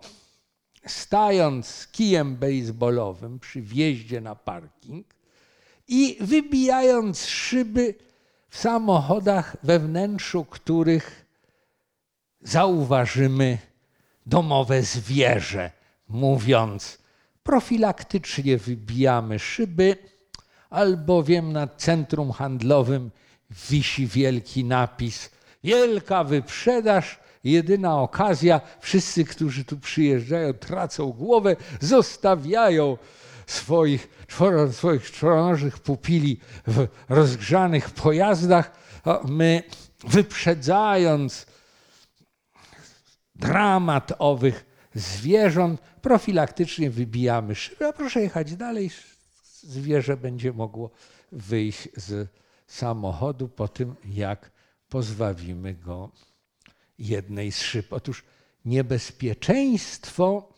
stając 0.87 1.67
z 1.67 1.87
kijem 1.87 2.37
baseballowym 2.37 3.39
przy 3.39 3.63
wjeździe 3.63 4.21
na 4.21 4.35
parking 4.35 5.07
i 5.89 6.17
wybijając 6.21 7.27
szyby 7.27 7.95
w 8.49 8.59
samochodach, 8.59 9.57
we 9.63 9.79
wnętrzu 9.79 10.45
których 10.45 11.27
zauważymy 12.41 13.59
domowe 14.27 14.83
zwierzę, 14.83 15.71
mówiąc 16.09 16.99
profilaktycznie 17.43 18.59
wybijamy 18.59 19.39
szyby, 19.39 19.97
albowiem 20.71 21.53
nad 21.53 21.83
centrum 21.83 22.33
handlowym 22.33 23.11
wisi 23.51 24.07
wielki 24.07 24.65
napis: 24.65 25.31
Wielka 25.65 26.25
wyprzedaż, 26.25 27.19
jedyna 27.45 28.01
okazja. 28.01 28.61
Wszyscy, 28.81 29.25
którzy 29.25 29.65
tu 29.65 29.79
przyjeżdżają, 29.79 30.53
tracą 30.53 31.13
głowę, 31.13 31.57
zostawiają 31.81 32.99
swoich, 33.47 34.09
czworo, 34.27 34.73
swoich 34.73 35.11
czworonożnych 35.11 35.79
pupili 35.79 36.41
w 36.67 36.87
rozgrzanych 37.09 37.91
pojazdach. 37.91 38.73
My, 39.25 39.63
wyprzedzając 40.05 41.47
dramat 43.35 44.13
owych 44.19 44.65
zwierząt, 44.95 45.81
profilaktycznie 46.03 46.91
wybijamy 46.91 47.55
szybę. 47.55 47.89
A 47.89 47.93
proszę 47.93 48.21
jechać 48.21 48.57
dalej, 48.57 48.91
zwierzę 49.63 50.17
będzie 50.17 50.53
mogło 50.53 50.91
wyjść 51.33 51.89
z 51.97 52.29
samochodu 52.71 53.49
po 53.49 53.69
tym, 53.69 53.97
jak 54.05 54.51
pozbawimy 54.89 55.75
go 55.75 56.11
jednej 56.99 57.53
z 57.53 57.63
szyb. 57.63 57.93
Otóż 57.93 58.25
niebezpieczeństwo 58.65 60.53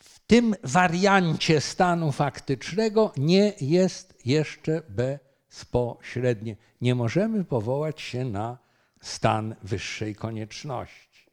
w 0.00 0.18
tym 0.26 0.54
wariancie 0.62 1.60
stanu 1.60 2.12
faktycznego 2.12 3.12
nie 3.16 3.52
jest 3.60 4.26
jeszcze 4.26 4.82
bezpośrednie. 4.88 6.56
Nie 6.80 6.94
możemy 6.94 7.44
powołać 7.44 8.00
się 8.00 8.24
na 8.24 8.58
stan 9.00 9.56
wyższej 9.62 10.14
konieczności. 10.14 11.30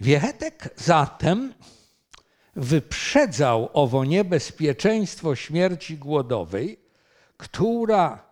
Wiechetek 0.00 0.74
zatem 0.76 1.54
wyprzedzał 2.56 3.68
owo 3.72 4.04
niebezpieczeństwo 4.04 5.36
śmierci 5.36 5.98
głodowej, 5.98 6.81
która 7.42 8.24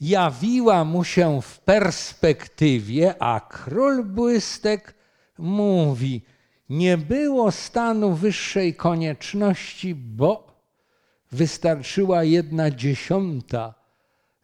jawiła 0.00 0.84
mu 0.84 1.04
się 1.04 1.42
w 1.42 1.60
perspektywie, 1.60 3.22
a 3.22 3.40
król 3.40 4.04
błystek 4.04 4.94
mówi: 5.38 6.22
Nie 6.68 6.98
było 6.98 7.52
stanu 7.52 8.14
wyższej 8.14 8.74
konieczności, 8.74 9.94
bo 9.94 10.30
wystarczyła 11.32 12.24
jedna 12.24 12.70
dziesiąta 12.70 13.74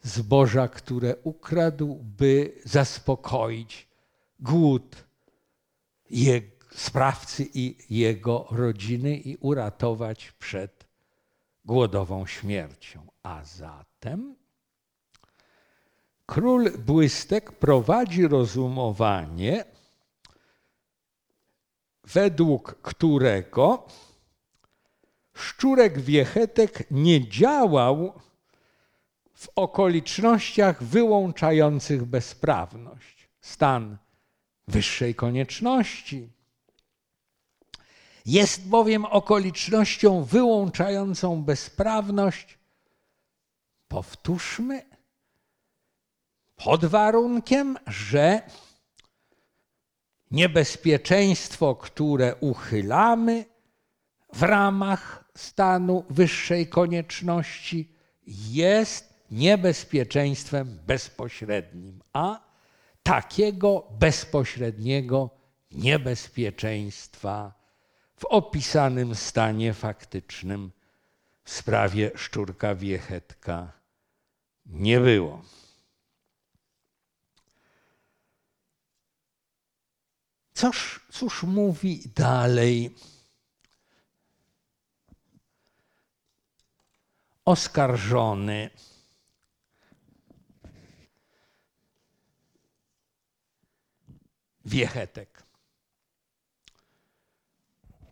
zboża, 0.03 0.69
które 0.69 1.17
ukradł, 1.23 1.99
by 2.03 2.53
zaspokoić 2.65 3.89
głód 4.41 4.97
jego, 6.11 6.57
sprawcy 6.75 7.47
i 7.55 7.77
jego 7.91 8.47
rodziny 8.51 9.17
i 9.17 9.37
uratować 9.37 10.33
przed 10.33 10.87
głodową 11.65 12.27
śmiercią. 12.27 13.07
A 13.27 13.45
zatem 13.45 14.37
król 16.27 16.71
błystek 16.79 17.53
prowadzi 17.53 18.29
rozumowanie, 18.29 19.65
według 22.05 22.83
którego 22.83 23.87
szczurek 25.35 26.01
wiechetek 26.01 26.91
nie 26.91 27.29
działał 27.29 28.21
w 29.35 29.49
okolicznościach 29.57 30.83
wyłączających 30.83 32.05
bezprawność. 32.05 33.29
Stan 33.41 33.97
wyższej 34.69 35.15
konieczności. 35.15 36.29
Jest 38.27 38.69
bowiem 38.69 39.05
okolicznością 39.05 40.25
wyłączającą 40.25 41.43
bezprawność, 41.45 42.59
powtórzmy, 43.89 44.83
pod 46.57 46.85
warunkiem, 46.85 47.77
że 47.87 48.43
niebezpieczeństwo, 50.31 51.75
które 51.75 52.35
uchylamy 52.35 53.45
w 54.33 54.43
ramach 54.43 55.25
stanu 55.37 56.05
wyższej 56.11 56.67
konieczności, 56.67 57.93
jest 58.27 59.15
niebezpieczeństwem 59.31 60.79
bezpośrednim, 60.87 62.03
a 62.13 62.41
takiego 63.03 63.89
bezpośredniego 63.99 65.31
niebezpieczeństwa 65.71 67.55
w 68.17 68.25
opisanym 68.25 69.15
stanie 69.15 69.75
faktycznym 69.75 70.73
w 71.47 71.53
sprawie 71.53 72.11
szczurka 72.17 72.75
wiechetka 72.75 73.73
nie 74.67 75.01
było. 75.01 75.43
Cóż, 80.55 81.07
cóż 81.13 81.43
mówi 81.43 82.03
dalej 82.15 82.97
oskarżony? 87.45 88.71
Wiechetek. 94.65 95.43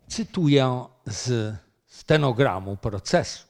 Cytuję 0.09 0.85
z 1.07 1.64
stenogramu 1.95 2.77
procesu. 2.77 3.45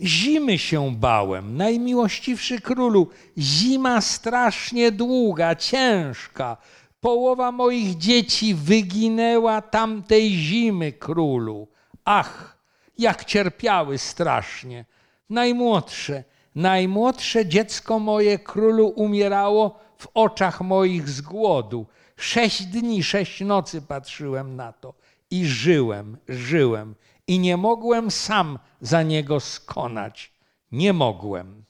Zimy 0.00 0.58
się 0.58 0.96
bałem, 0.96 1.56
najmiłościwszy 1.56 2.60
królu, 2.60 3.08
zima 3.38 4.00
strasznie 4.00 4.92
długa, 4.92 5.54
ciężka. 5.56 6.56
Połowa 7.00 7.52
moich 7.52 7.98
dzieci 7.98 8.54
wyginęła 8.54 9.62
tamtej 9.62 10.30
zimy, 10.30 10.92
królu. 10.92 11.68
Ach, 12.04 12.58
jak 12.98 13.24
cierpiały 13.24 13.98
strasznie. 13.98 14.84
Najmłodsze, 15.30 16.24
najmłodsze 16.54 17.46
dziecko 17.46 17.98
moje, 17.98 18.38
królu, 18.38 18.88
umierało 18.88 19.78
w 19.98 20.06
oczach 20.14 20.60
moich 20.60 21.08
z 21.08 21.20
głodu. 21.20 21.86
Sześć 22.16 22.64
dni, 22.64 23.02
sześć 23.02 23.40
nocy 23.40 23.82
patrzyłem 23.82 24.56
na 24.56 24.72
to 24.72 24.94
i 25.30 25.46
żyłem, 25.46 26.18
żyłem 26.28 26.94
i 27.26 27.38
nie 27.38 27.56
mogłem 27.56 28.10
sam 28.10 28.58
za 28.80 29.02
niego 29.02 29.40
skonać. 29.40 30.32
Nie 30.72 30.92
mogłem. 30.92 31.64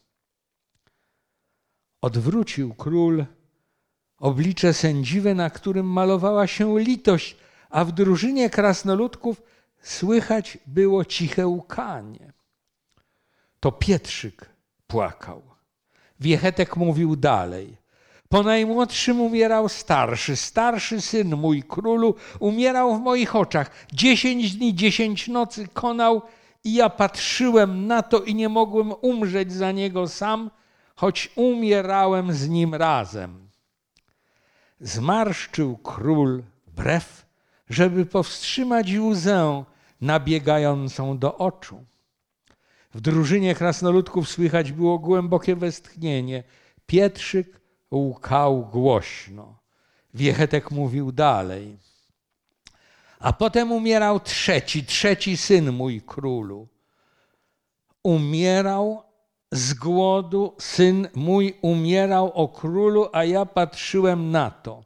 Odwrócił 2.00 2.74
król 2.74 3.26
oblicze 4.18 4.74
sędziwe, 4.74 5.34
na 5.34 5.50
którym 5.50 5.86
malowała 5.86 6.46
się 6.46 6.80
litość, 6.80 7.36
a 7.70 7.84
w 7.84 7.92
drużynie 7.92 8.50
krasnoludków 8.50 9.42
słychać 9.82 10.58
było 10.66 11.04
ciche 11.04 11.46
łkanie. 11.46 12.32
To 13.60 13.72
Pietrzyk 13.72 14.50
płakał. 14.86 15.42
Wiechetek 16.20 16.76
mówił 16.76 17.16
dalej. 17.16 17.76
Po 18.28 18.42
najmłodszym 18.42 19.20
umierał 19.20 19.68
starszy, 19.68 20.36
starszy 20.36 21.00
syn 21.00 21.36
mój 21.36 21.62
królu, 21.62 22.14
umierał 22.40 22.96
w 22.96 23.00
moich 23.00 23.36
oczach. 23.36 23.70
Dziesięć 23.92 24.56
dni, 24.56 24.74
dziesięć 24.74 25.28
nocy 25.28 25.68
konał 25.68 26.22
i 26.64 26.74
ja 26.74 26.90
patrzyłem 26.90 27.86
na 27.86 28.02
to 28.02 28.20
i 28.20 28.34
nie 28.34 28.48
mogłem 28.48 28.92
umrzeć 29.00 29.52
za 29.52 29.72
niego 29.72 30.08
sam, 30.08 30.50
choć 30.96 31.32
umierałem 31.34 32.32
z 32.32 32.48
nim 32.48 32.74
razem. 32.74 33.48
Zmarszczył 34.80 35.76
król 35.76 36.42
brew, 36.76 37.26
żeby 37.70 38.06
powstrzymać 38.06 38.94
łzę 38.98 39.64
nabiegającą 40.00 41.18
do 41.18 41.38
oczu. 41.38 41.84
W 42.94 43.00
drużynie 43.00 43.54
krasnoludków 43.54 44.28
słychać 44.28 44.72
było 44.72 44.98
głębokie 44.98 45.56
westchnienie. 45.56 46.44
Pietrzyk 46.86 47.57
łkał 47.92 48.66
głośno. 48.66 49.58
Wiechetek 50.14 50.70
mówił 50.70 51.12
dalej. 51.12 51.78
A 53.18 53.32
potem 53.32 53.72
umierał 53.72 54.20
trzeci, 54.20 54.84
trzeci 54.84 55.36
syn 55.36 55.72
mój 55.72 56.02
królu. 56.02 56.68
Umierał 58.02 59.02
z 59.52 59.74
głodu, 59.74 60.54
syn 60.58 61.08
mój 61.14 61.58
umierał 61.62 62.32
o 62.32 62.48
królu, 62.48 63.08
a 63.12 63.24
ja 63.24 63.46
patrzyłem 63.46 64.30
na 64.30 64.50
to. 64.50 64.84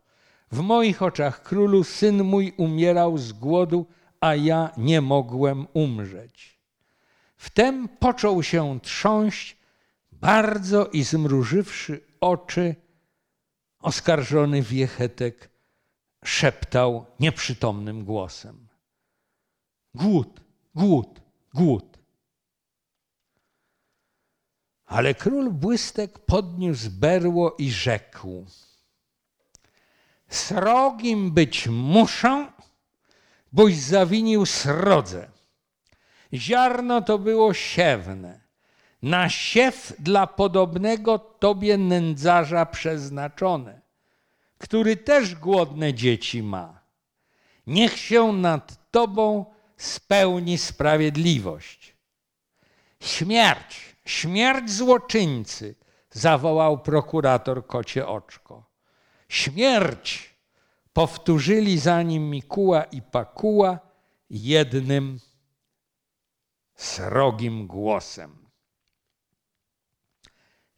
W 0.52 0.60
moich 0.60 1.02
oczach 1.02 1.42
królu 1.42 1.84
syn 1.84 2.24
mój 2.24 2.52
umierał 2.56 3.18
z 3.18 3.32
głodu, 3.32 3.86
a 4.20 4.34
ja 4.34 4.70
nie 4.76 5.00
mogłem 5.00 5.66
umrzeć. 5.72 6.58
Wtem 7.36 7.88
począł 7.88 8.42
się 8.42 8.80
trząść 8.80 9.56
bardzo 10.12 10.86
i 10.86 11.02
zmrużywszy 11.02 12.00
oczy, 12.20 12.74
oskarżony 13.82 14.62
wiechetek 14.62 15.50
szeptał 16.24 17.06
nieprzytomnym 17.20 18.04
głosem. 18.04 18.68
Głód, 19.94 20.40
głód, 20.74 21.20
głód. 21.54 21.98
Ale 24.86 25.14
król 25.14 25.50
błystek 25.50 26.18
podniósł 26.18 26.90
berło 26.90 27.56
i 27.58 27.70
rzekł: 27.70 28.46
Srogim 30.28 31.32
być 31.32 31.68
muszę, 31.68 32.52
boś 33.52 33.74
zawinił 33.74 34.46
srodze. 34.46 35.30
Ziarno 36.34 37.02
to 37.02 37.18
było 37.18 37.54
siewne 37.54 38.41
na 39.02 39.28
siew 39.28 39.92
dla 39.98 40.26
podobnego 40.26 41.18
tobie 41.18 41.78
nędzarza 41.78 42.66
przeznaczone, 42.66 43.80
który 44.58 44.96
też 44.96 45.34
głodne 45.34 45.94
dzieci 45.94 46.42
ma. 46.42 46.80
Niech 47.66 47.98
się 47.98 48.32
nad 48.32 48.90
tobą 48.90 49.44
spełni 49.76 50.58
sprawiedliwość. 50.58 51.96
Śmierć, 53.00 53.96
śmierć 54.04 54.70
złoczyńcy, 54.70 55.74
zawołał 56.10 56.78
prokurator 56.78 57.66
kocie 57.66 58.06
oczko. 58.06 58.64
Śmierć, 59.28 60.34
powtórzyli 60.92 61.78
za 61.78 62.02
nim 62.02 62.30
Mikuła 62.30 62.84
i 62.84 63.02
Pakuła 63.02 63.78
jednym 64.30 65.18
srogim 66.74 67.66
głosem. 67.66 68.41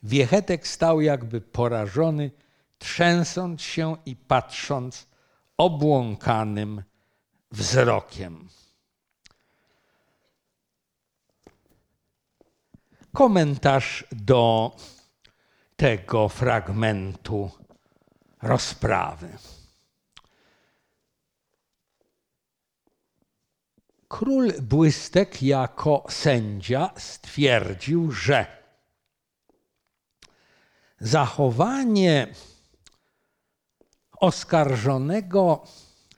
Wiechetek 0.05 0.69
stał 0.69 1.01
jakby 1.01 1.41
porażony, 1.41 2.31
trzęsąc 2.79 3.63
się 3.63 3.97
i 4.07 4.17
patrząc 4.17 5.07
obłąkanym 5.57 6.83
wzrokiem. 7.51 8.49
Komentarz 13.13 14.05
do 14.13 14.77
tego 15.77 16.29
fragmentu 16.29 17.51
rozprawy. 18.43 19.29
Król 24.09 24.53
Błystek 24.63 25.43
jako 25.43 26.05
sędzia 26.09 26.91
stwierdził, 26.97 28.13
że 28.13 28.64
zachowanie 31.05 32.27
oskarżonego 34.21 35.65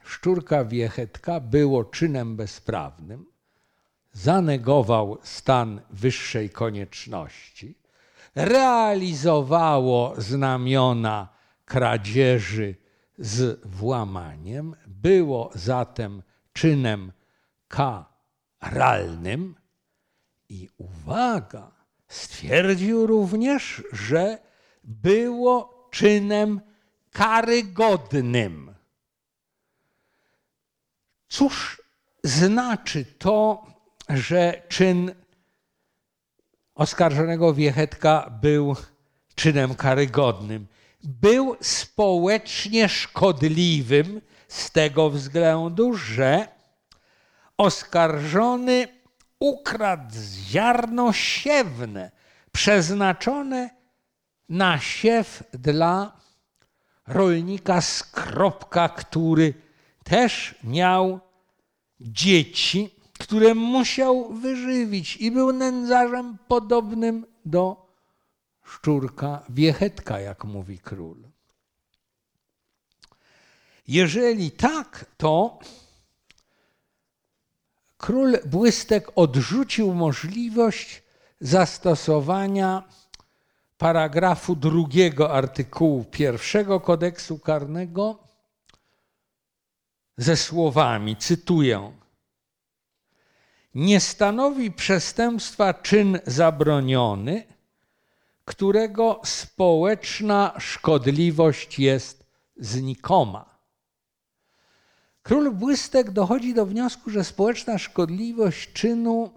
szczurka 0.03 0.65
wiechetka 0.65 1.39
było 1.39 1.83
czynem 1.83 2.35
bezprawnym, 2.35 3.25
zanegował 4.13 5.17
stan 5.23 5.81
wyższej 5.89 6.49
konieczności, 6.49 7.77
realizowało 8.35 10.13
znamiona 10.17 11.27
kradzieży 11.65 12.75
z 13.17 13.65
włamaniem, 13.65 14.75
było 14.87 15.49
zatem 15.55 16.23
czynem 16.53 17.11
karalnym 17.67 19.55
i 20.49 20.69
uwaga, 20.77 21.71
stwierdził 22.07 23.07
również, 23.07 23.83
że 23.91 24.46
było 24.87 25.87
czynem 25.91 26.61
karygodnym. 27.11 28.73
Cóż 31.27 31.81
znaczy 32.23 33.05
to, 33.05 33.65
że 34.09 34.61
czyn 34.67 35.15
oskarżonego 36.75 37.53
Wiechetka 37.53 38.29
był 38.41 38.75
czynem 39.35 39.75
karygodnym? 39.75 40.67
Był 41.03 41.55
społecznie 41.61 42.89
szkodliwym 42.89 44.21
z 44.47 44.71
tego 44.71 45.09
względu, 45.09 45.93
że 45.93 46.47
oskarżony 47.57 48.87
ukradł 49.39 50.15
ziarno 50.49 51.13
siewne 51.13 52.11
przeznaczone 52.51 53.76
na 54.49 54.79
siew 54.79 55.43
dla 55.53 56.19
rolnika 57.07 57.81
z 57.81 58.03
Kropka, 58.03 58.89
który 58.89 59.53
też 60.03 60.55
miał 60.63 61.19
dzieci, 61.99 62.95
które 63.19 63.55
musiał 63.55 64.33
wyżywić 64.33 65.17
i 65.17 65.31
był 65.31 65.53
nędzarzem 65.53 66.37
podobnym 66.47 67.25
do 67.45 67.87
szczurka 68.63 69.43
wiechetka, 69.49 70.19
jak 70.19 70.43
mówi 70.43 70.79
król. 70.79 71.17
Jeżeli 73.87 74.51
tak, 74.51 75.05
to 75.17 75.59
król 77.97 78.37
Błystek 78.45 79.11
odrzucił 79.15 79.93
możliwość 79.93 81.03
zastosowania 81.39 82.83
paragrafu 83.77 84.55
drugiego 84.55 85.33
artykułu 85.33 86.05
pierwszego 86.11 86.79
kodeksu 86.79 87.39
karnego 87.39 88.19
ze 90.17 90.37
słowami, 90.37 91.15
cytuję, 91.15 91.91
nie 93.75 93.99
stanowi 93.99 94.71
przestępstwa 94.71 95.73
czyn 95.73 96.19
zabroniony, 96.25 97.43
którego 98.45 99.21
społeczna 99.23 100.53
szkodliwość 100.59 101.79
jest 101.79 102.25
znikoma. 102.57 103.57
Król 105.23 105.51
Błystek 105.51 106.11
dochodzi 106.11 106.53
do 106.53 106.65
wniosku, 106.65 107.09
że 107.09 107.23
społeczna 107.23 107.77
szkodliwość 107.77 108.73
czynu 108.73 109.33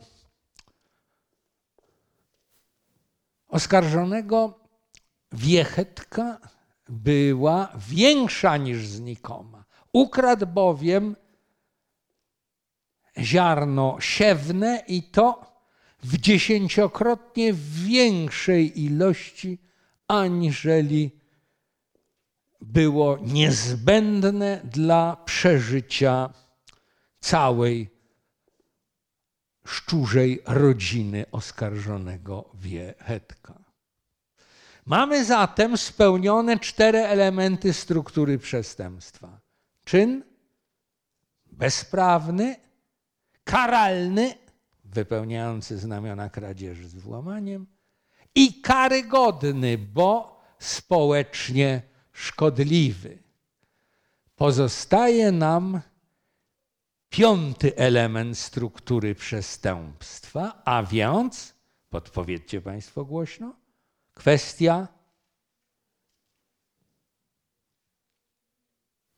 oskarżonego 3.51 4.61
Wiechetka 5.33 6.39
była 6.89 7.73
większa 7.89 8.57
niż 8.57 8.87
znikoma. 8.87 9.65
Ukradł 9.93 10.47
bowiem 10.47 11.17
ziarno 13.19 13.97
siewne 14.01 14.83
i 14.89 15.03
to 15.03 15.51
w 16.03 16.17
dziesięciokrotnie 16.19 17.53
większej 17.87 18.85
ilości, 18.85 19.59
aniżeli 20.09 21.11
było 22.61 23.19
niezbędne 23.23 24.61
dla 24.65 25.17
przeżycia 25.25 26.31
całej 27.21 27.91
szczurzej 29.67 30.43
rodziny 30.47 31.27
oskarżonego 31.33 32.51
Wiechetka. 32.55 33.65
Mamy 34.87 35.25
zatem 35.25 35.77
spełnione 35.77 36.59
cztery 36.59 36.99
elementy 36.99 37.73
struktury 37.73 38.39
przestępstwa. 38.39 39.41
Czyn 39.85 40.25
bezprawny, 41.47 42.57
karalny, 43.45 44.35
wypełniający 44.85 45.79
znamiona 45.79 46.31
kradzieży 46.31 46.89
z 46.89 46.95
włamaniem 46.95 47.67
i 48.35 48.61
karygodny, 48.61 49.79
bo 49.79 50.41
społecznie 50.59 51.83
szkodliwy. 52.13 53.19
Pozostaje 54.37 55.33
nam 55.33 55.81
piąty 57.11 57.77
element 57.77 58.39
struktury 58.39 59.15
przestępstwa, 59.15 60.63
a 60.65 60.83
więc, 60.83 61.55
podpowiedzcie 61.91 62.61
Państwo 62.61 63.05
głośno, 63.05 63.55
kwestia 64.15 64.89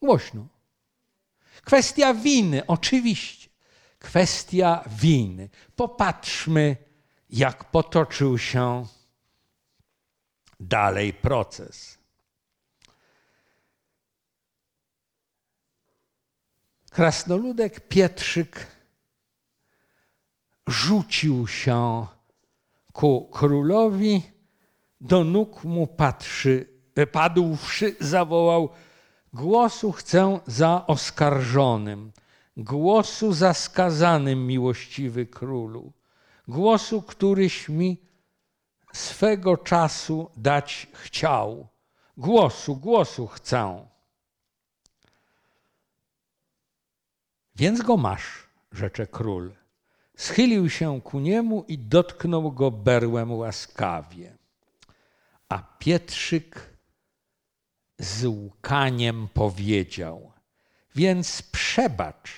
głośno. 0.03 0.47
Kwestia 1.65 2.15
winy, 2.15 2.67
oczywiście. 2.67 3.49
Kwestia 3.99 4.85
winy. 4.87 5.49
Popatrzmy, 5.77 6.77
jak 7.31 7.71
potoczył 7.71 8.39
się 8.39 8.87
dalej 10.61 11.13
proces. 11.13 11.99
Krasnoludek 16.93 17.89
Pietrzyk 17.89 18.67
rzucił 20.67 21.47
się 21.47 22.07
ku 22.93 23.29
królowi, 23.33 24.23
do 25.01 25.25
nóg 25.25 25.65
mu 25.65 25.87
patrzy, 25.87 26.69
e, 26.95 27.07
padłszy, 27.07 27.97
zawołał: 28.01 28.71
Głosu 29.33 29.93
chcę 29.93 30.41
za 30.47 30.87
oskarżonym, 30.87 32.13
głosu 32.57 33.33
za 33.33 33.55
skazanym, 33.55 34.47
miłościwy 34.47 35.27
królu, 35.27 35.93
głosu, 36.49 37.03
któryś 37.03 37.69
mi 37.69 38.03
swego 38.93 39.57
czasu 39.57 40.31
dać 40.37 40.87
chciał. 40.93 41.69
Głosu, 42.17 42.77
głosu 42.77 43.27
chcę. 43.27 43.92
Więc 47.57 47.83
go 47.83 47.97
masz, 47.97 48.47
rzecze 48.73 49.07
król. 49.07 49.53
Schylił 50.17 50.71
się 50.71 51.01
ku 51.01 51.21
niemu 51.21 51.65
i 51.69 51.79
dotknął 51.79 52.53
go 52.53 52.71
berłem 52.71 53.33
łaskawie. 53.33 54.37
A 55.49 55.59
Pietrzyk 55.79 56.71
z 57.99 58.25
łkaniem 58.25 59.29
powiedział: 59.35 60.33
Więc 60.95 61.43
przebacz, 61.43 62.31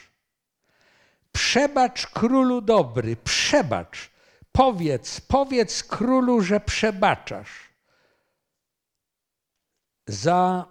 przebacz 1.32 2.06
królu 2.06 2.60
dobry, 2.60 3.16
przebacz. 3.16 4.10
Powiedz, 4.52 5.20
powiedz 5.20 5.82
królu, 5.82 6.40
że 6.40 6.60
przebaczasz. 6.60 7.50
Za 10.06 10.66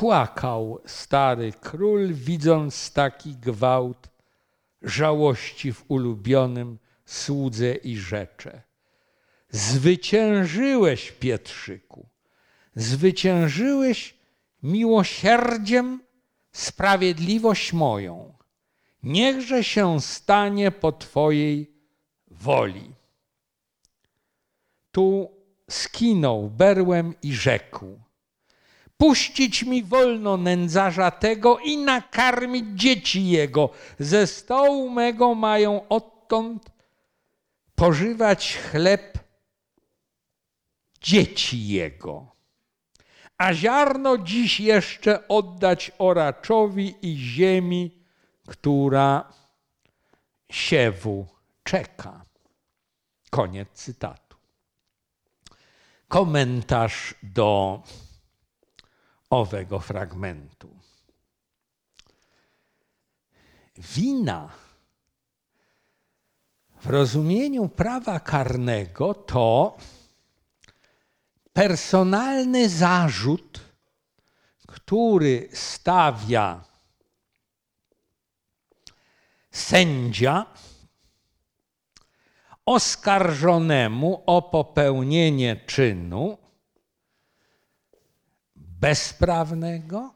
Płakał 0.00 0.80
stary 0.86 1.52
król, 1.52 2.12
widząc 2.12 2.92
taki 2.92 3.36
gwałt 3.36 4.08
żałości 4.82 5.72
w 5.72 5.84
ulubionym 5.88 6.78
słudze 7.04 7.74
i 7.74 7.96
rzecze. 7.96 8.62
Zwyciężyłeś, 9.50 11.12
Pietrzyku, 11.12 12.08
zwyciężyłeś 12.74 14.14
miłosierdziem 14.62 16.02
sprawiedliwość 16.52 17.72
moją. 17.72 18.34
Niechże 19.02 19.64
się 19.64 20.00
stanie 20.00 20.70
po 20.70 20.92
Twojej 20.92 21.70
woli. 22.26 22.94
Tu 24.92 25.30
skinął 25.70 26.50
berłem 26.50 27.14
i 27.22 27.34
rzekł– 27.34 28.00
puścić 29.00 29.62
mi 29.62 29.82
wolno 29.82 30.36
nędzarza 30.36 31.10
tego 31.10 31.58
i 31.58 31.76
nakarmić 31.76 32.64
dzieci 32.74 33.28
jego. 33.28 33.70
Ze 33.98 34.26
stołu 34.26 34.90
mego 34.90 35.34
mają 35.34 35.88
odtąd 35.88 36.70
pożywać 37.74 38.56
chleb 38.56 39.18
dzieci 41.02 41.68
jego. 41.68 42.26
A 43.38 43.54
ziarno 43.54 44.18
dziś 44.18 44.60
jeszcze 44.60 45.28
oddać 45.28 45.92
oraczowi 45.98 46.94
i 47.02 47.16
ziemi, 47.16 48.04
która 48.46 49.32
siewu 50.50 51.26
czeka. 51.64 52.24
Koniec 53.30 53.68
cytatu. 53.72 54.36
Komentarz 56.08 57.14
do 57.22 57.82
owego 59.30 59.80
fragmentu. 59.80 60.76
Wina 63.76 64.48
w 66.80 66.86
rozumieniu 66.86 67.68
prawa 67.68 68.20
karnego 68.20 69.14
to 69.14 69.76
personalny 71.52 72.68
zarzut, 72.68 73.60
który 74.66 75.48
stawia 75.52 76.64
sędzia 79.50 80.46
oskarżonemu 82.66 84.22
o 84.26 84.42
popełnienie 84.42 85.56
czynu 85.56 86.38
bezprawnego, 88.80 90.14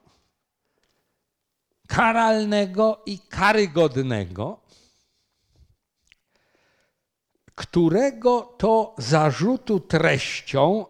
karalnego 1.89 3.03
i 3.07 3.19
karygodnego, 3.19 4.61
którego 7.55 8.43
to 8.43 8.95
zarzutu 8.99 9.81
treścią 9.81 10.87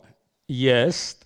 jest 0.48 1.24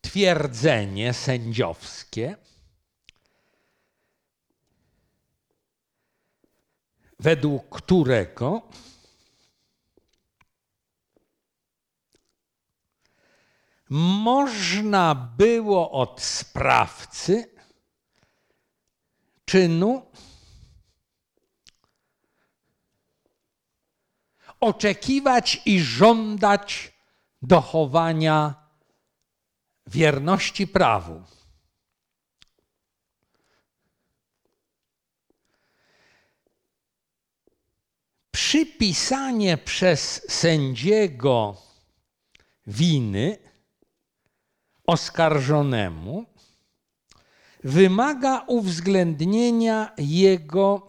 twierdzenie 0.00 1.14
sędziowskie, 1.14 2.36
według 7.18 7.76
którego 7.76 8.62
można 13.90 15.14
było 15.14 15.90
od 15.90 16.20
sprawcy 16.20 17.50
czynu 19.44 20.10
oczekiwać 24.60 25.62
i 25.64 25.80
żądać 25.80 26.92
dochowania 27.42 28.54
wierności 29.86 30.66
prawu. 30.66 31.22
Przypisanie 38.56 39.58
przez 39.58 40.22
sędziego 40.28 41.56
winy 42.66 43.38
oskarżonemu 44.86 46.24
wymaga 47.64 48.44
uwzględnienia 48.46 49.92
jego 49.98 50.86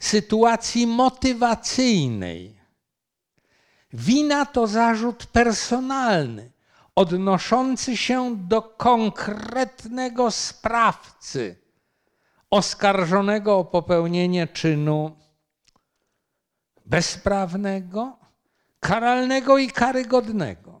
sytuacji 0.00 0.86
motywacyjnej. 0.86 2.60
Wina 3.92 4.46
to 4.46 4.66
zarzut 4.66 5.26
personalny, 5.26 6.52
odnoszący 6.94 7.96
się 7.96 8.36
do 8.36 8.62
konkretnego 8.62 10.30
sprawcy 10.30 11.56
oskarżonego 12.50 13.58
o 13.58 13.64
popełnienie 13.64 14.46
czynu 14.46 15.23
bezprawnego, 16.84 18.18
karalnego 18.80 19.58
i 19.58 19.70
karygodnego. 19.70 20.80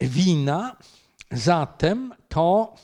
Wina 0.00 0.76
zatem 1.30 2.14
to 2.28 2.74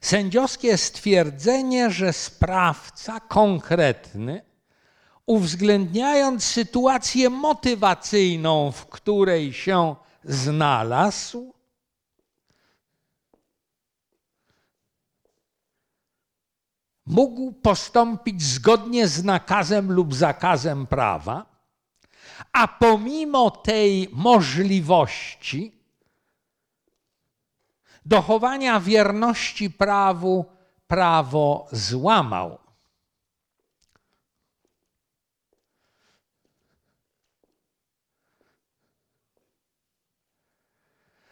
sędziowskie 0.00 0.78
stwierdzenie, 0.78 1.90
że 1.90 2.12
sprawca 2.12 3.20
konkretny, 3.20 4.42
uwzględniając 5.26 6.44
sytuację 6.44 7.30
motywacyjną, 7.30 8.72
w 8.72 8.86
której 8.86 9.52
się 9.52 9.96
znalazł, 10.24 11.55
mógł 17.06 17.52
postąpić 17.52 18.42
zgodnie 18.42 19.08
z 19.08 19.24
nakazem 19.24 19.92
lub 19.92 20.14
zakazem 20.14 20.86
prawa, 20.86 21.46
a 22.52 22.68
pomimo 22.68 23.50
tej 23.50 24.08
możliwości 24.12 25.72
dochowania 28.06 28.80
wierności 28.80 29.70
prawu, 29.70 30.44
prawo 30.86 31.66
złamał. 31.72 32.58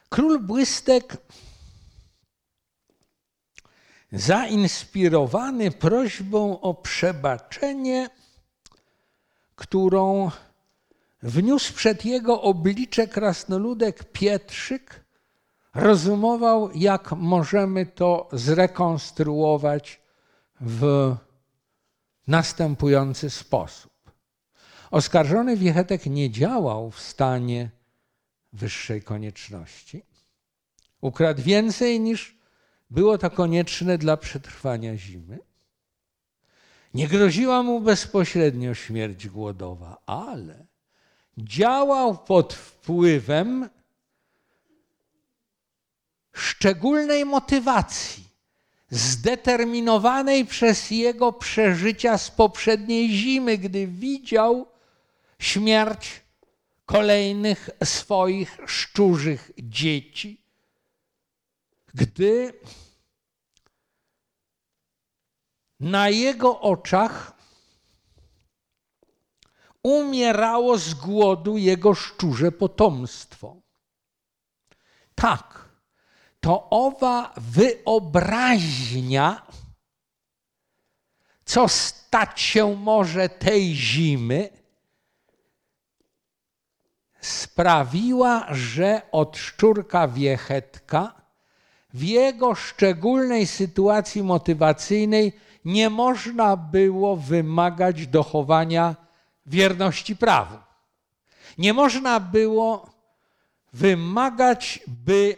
Król 0.09 0.39
Błystek, 0.39 1.17
zainspirowany 4.15 5.71
prośbą 5.71 6.61
o 6.61 6.75
przebaczenie, 6.75 8.11
którą 9.57 10.31
wniósł 11.23 11.75
przed 11.75 12.05
jego 12.05 12.43
oblicze 12.43 13.07
krasnoludek 13.07 14.13
Pietrzyk, 14.13 15.05
rozumował, 15.75 16.71
jak 16.75 17.13
możemy 17.13 17.87
to 17.87 18.29
zrekonstruować 18.33 20.01
w 20.61 21.15
następujący 22.27 23.31
sposób. 23.31 23.93
Oskarżony 24.91 25.57
Wiechetek 25.57 26.07
nie 26.07 26.31
działał 26.31 26.91
w 26.91 27.01
stanie 27.01 27.71
wyższej 28.53 29.03
konieczności. 29.03 30.03
Ukradł 31.01 31.43
więcej 31.43 32.01
niż 32.01 32.37
było 32.95 33.19
to 33.19 33.31
konieczne 33.31 33.99
dla 33.99 34.17
przetrwania 34.17 34.97
zimy. 34.97 35.39
Nie 36.95 37.09
groziła 37.09 37.63
mu 37.63 37.81
bezpośrednio 37.81 38.75
śmierć 38.75 39.29
głodowa, 39.29 40.03
ale 40.07 40.67
działał 41.39 42.19
pod 42.19 42.55
wpływem 42.55 43.69
szczególnej 46.33 47.25
motywacji, 47.25 48.25
zdeterminowanej 48.91 50.47
przez 50.47 50.91
jego 50.91 51.33
przeżycia 51.33 52.19
z 52.19 52.31
poprzedniej 52.31 53.11
zimy, 53.11 53.59
gdy 53.59 53.87
widział 53.87 54.67
śmierć 55.39 56.23
kolejnych 56.87 57.71
swoich 57.85 58.59
szczurzych 58.67 59.51
dzieci, 59.59 60.41
gdy 61.95 62.53
na 65.81 66.09
jego 66.09 66.61
oczach 66.61 67.33
umierało 69.83 70.79
z 70.79 70.95
głodu 70.95 71.57
jego 71.57 71.95
szczurze 71.95 72.53
potomstwo. 72.53 73.57
Tak, 75.15 75.69
to 76.41 76.71
owa 76.71 77.35
wyobraźnia, 77.37 79.47
co 81.45 81.69
stać 81.69 82.41
się 82.41 82.77
może 82.77 83.29
tej 83.29 83.75
zimy, 83.75 84.49
sprawiła, 87.21 88.47
że 88.51 89.03
od 89.13 89.37
szczurka 89.37 90.09
wiechetka 90.09 91.25
w 91.95 92.03
jego 92.03 92.55
szczególnej 92.55 93.47
sytuacji 93.47 94.23
motywacyjnej 94.23 95.33
nie 95.65 95.91
można 95.91 96.57
było 96.57 97.17
wymagać 97.17 98.07
dochowania 98.07 98.97
wierności 99.47 100.17
prawu. 100.17 100.59
Nie 101.59 101.73
można 101.73 102.21
było 102.21 102.91
wymagać, 103.73 104.81
by 104.87 105.37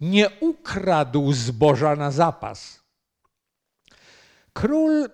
nie 0.00 0.30
ukradł 0.40 1.32
zboża 1.32 1.96
na 1.96 2.10
zapas. 2.10 2.80
Król 4.52 5.10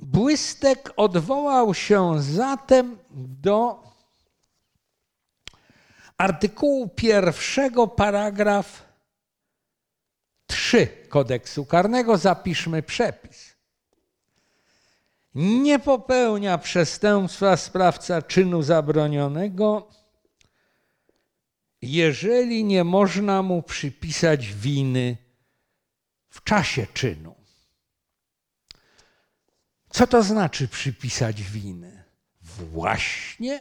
Błystek 0.00 0.92
odwołał 0.96 1.74
się 1.74 2.22
zatem 2.22 2.98
do 3.10 3.82
artykułu 6.18 6.88
pierwszego, 6.88 7.88
paragraf 7.88 8.87
3 10.48 10.86
kodeksu 11.08 11.64
karnego. 11.64 12.18
Zapiszmy 12.18 12.82
przepis. 12.82 13.56
Nie 15.34 15.78
popełnia 15.78 16.58
przestępstwa 16.58 17.56
sprawca 17.56 18.22
czynu 18.22 18.62
zabronionego, 18.62 19.88
jeżeli 21.82 22.64
nie 22.64 22.84
można 22.84 23.42
mu 23.42 23.62
przypisać 23.62 24.46
winy 24.46 25.16
w 26.28 26.44
czasie 26.44 26.86
czynu. 26.94 27.34
Co 29.90 30.06
to 30.06 30.22
znaczy 30.22 30.68
przypisać 30.68 31.42
winy? 31.42 32.04
Właśnie 32.40 33.60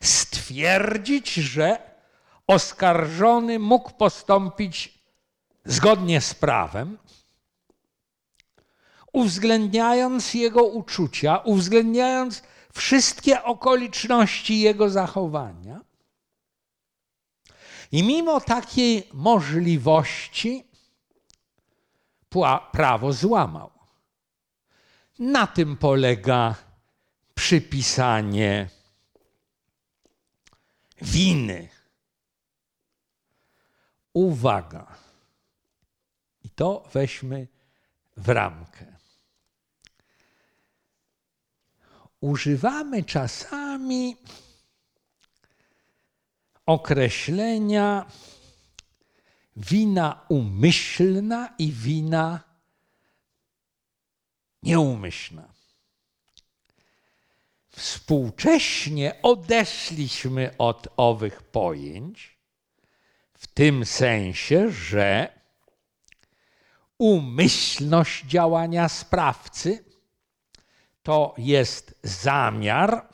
stwierdzić, 0.00 1.34
że 1.34 1.78
oskarżony 2.46 3.58
mógł 3.58 3.90
postąpić 3.90 5.01
zgodnie 5.64 6.20
z 6.20 6.34
prawem, 6.34 6.98
uwzględniając 9.12 10.34
jego 10.34 10.64
uczucia, 10.64 11.38
uwzględniając 11.38 12.42
wszystkie 12.72 13.42
okoliczności 13.42 14.60
jego 14.60 14.90
zachowania. 14.90 15.80
I 17.92 18.02
mimo 18.02 18.40
takiej 18.40 19.08
możliwości 19.12 20.64
prawo 22.72 23.12
złamał. 23.12 23.70
Na 25.18 25.46
tym 25.46 25.76
polega 25.76 26.54
przypisanie 27.34 28.68
winy. 31.02 31.68
Uwaga. 34.12 35.01
To 36.54 36.88
weźmy 36.92 37.46
w 38.16 38.28
ramkę. 38.28 38.86
Używamy 42.20 43.04
czasami 43.04 44.16
określenia 46.66 48.06
wina 49.56 50.26
umyślna 50.28 51.54
i 51.58 51.72
wina 51.72 52.40
nieumyślna. 54.62 55.52
Współcześnie 57.70 59.22
odeszliśmy 59.22 60.54
od 60.58 60.88
owych 60.96 61.42
pojęć 61.42 62.38
w 63.34 63.46
tym 63.46 63.86
sensie, 63.86 64.70
że 64.70 65.41
umyślność 67.02 68.24
działania 68.24 68.88
sprawcy 68.88 69.84
to 71.02 71.34
jest 71.38 71.94
zamiar 72.02 73.08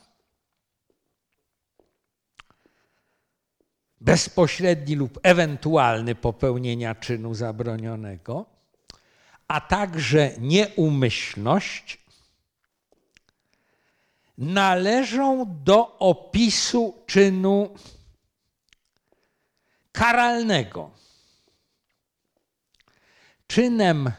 bezpośredni 4.01 4.95
lub 4.97 5.19
ewentualny 5.23 6.15
popełnienia 6.15 6.95
czynu 6.95 7.35
zabronionego, 7.35 8.47
a 9.49 9.61
także 9.61 10.33
nieumyślność 10.39 11.99
należą 14.39 15.45
do 15.65 15.99
opisu 15.99 17.03
czynu 17.07 17.75
karalnego. 19.93 20.98
Czynem 23.49 24.13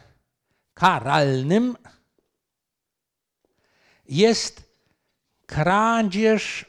karalnym 0.74 1.76
jest 4.08 4.62
kradzież 5.46 6.66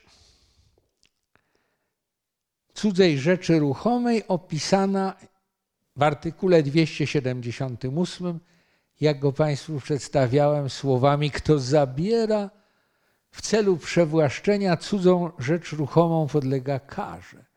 cudzej 2.73 3.19
rzeczy 3.19 3.59
ruchomej 3.59 4.27
opisana 4.27 5.15
w 5.95 6.03
artykule 6.03 6.63
278, 6.63 8.39
jak 9.01 9.19
go 9.19 9.31
Państwu 9.31 9.79
przedstawiałem 9.79 10.69
słowami, 10.69 11.31
kto 11.31 11.59
zabiera 11.59 12.49
w 13.31 13.41
celu 13.41 13.77
przewłaszczenia 13.77 14.77
cudzą 14.77 15.31
rzecz 15.39 15.71
ruchomą 15.71 16.27
podlega 16.27 16.79
karze. 16.79 17.50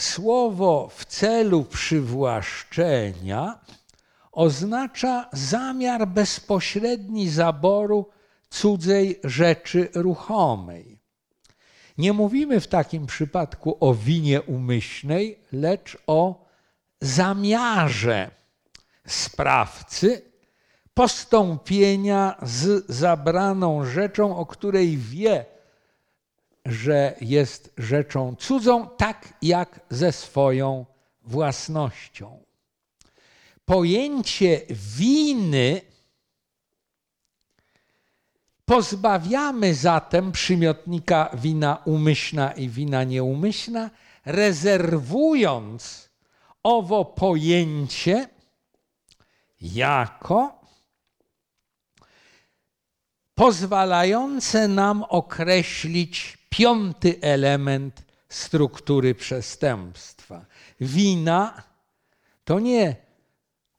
Słowo 0.00 0.88
w 0.94 1.04
celu 1.04 1.64
przywłaszczenia 1.64 3.58
oznacza 4.32 5.28
zamiar 5.32 6.08
bezpośredni 6.08 7.28
zaboru 7.28 8.08
cudzej 8.50 9.20
rzeczy 9.24 9.88
ruchomej. 9.94 10.98
Nie 11.98 12.12
mówimy 12.12 12.60
w 12.60 12.68
takim 12.68 13.06
przypadku 13.06 13.76
o 13.80 13.94
winie 13.94 14.42
umyślnej, 14.42 15.38
lecz 15.52 15.98
o 16.06 16.46
zamiarze 17.00 18.30
sprawcy 19.06 20.22
postąpienia 20.94 22.36
z 22.42 22.86
zabraną 22.92 23.84
rzeczą, 23.84 24.36
o 24.36 24.46
której 24.46 24.96
wie, 24.96 25.46
że 26.66 27.14
jest 27.20 27.72
rzeczą 27.78 28.36
cudzą, 28.36 28.88
tak 28.88 29.34
jak 29.42 29.80
ze 29.90 30.12
swoją 30.12 30.86
własnością. 31.22 32.42
Pojęcie 33.64 34.60
winy 34.70 35.80
pozbawiamy 38.64 39.74
zatem 39.74 40.32
przymiotnika 40.32 41.30
wina 41.34 41.82
umyślna 41.84 42.52
i 42.52 42.68
wina 42.68 43.04
nieumyślna, 43.04 43.90
rezerwując 44.24 46.10
owo 46.62 47.04
pojęcie 47.04 48.28
jako 49.60 50.60
pozwalające 53.34 54.68
nam 54.68 55.02
określić 55.02 56.39
piąty 56.50 57.18
element 57.20 58.02
struktury 58.28 59.14
przestępstwa. 59.14 60.46
Wina 60.80 61.62
to 62.44 62.60
nie 62.60 62.96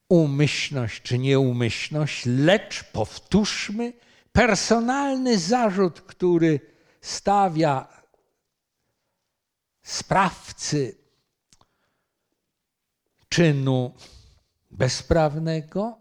umyślność 0.10 1.02
czy 1.02 1.18
nieumyślność, 1.18 2.26
lecz 2.26 2.84
powtórzmy, 2.84 3.94
personalny 4.32 5.38
zarzut, 5.38 6.02
który 6.02 6.60
stawia 7.02 7.88
sprawcy 9.84 10.98
czynu 13.30 13.94
bezprawnego, 14.72 15.98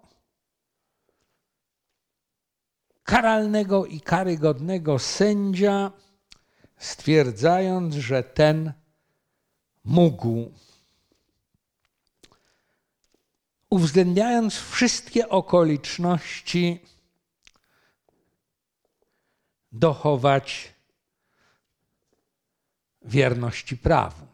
karalnego 3.03 3.87
i 3.87 4.01
karygodnego 4.01 4.99
sędzia, 4.99 5.93
stwierdzając, 6.81 7.95
że 7.95 8.23
ten 8.23 8.73
mógł, 9.85 10.53
uwzględniając 13.71 14.55
wszystkie 14.55 15.29
okoliczności, 15.29 16.81
dochować 19.73 20.75
wierności 23.03 23.77
prawu. 23.77 24.27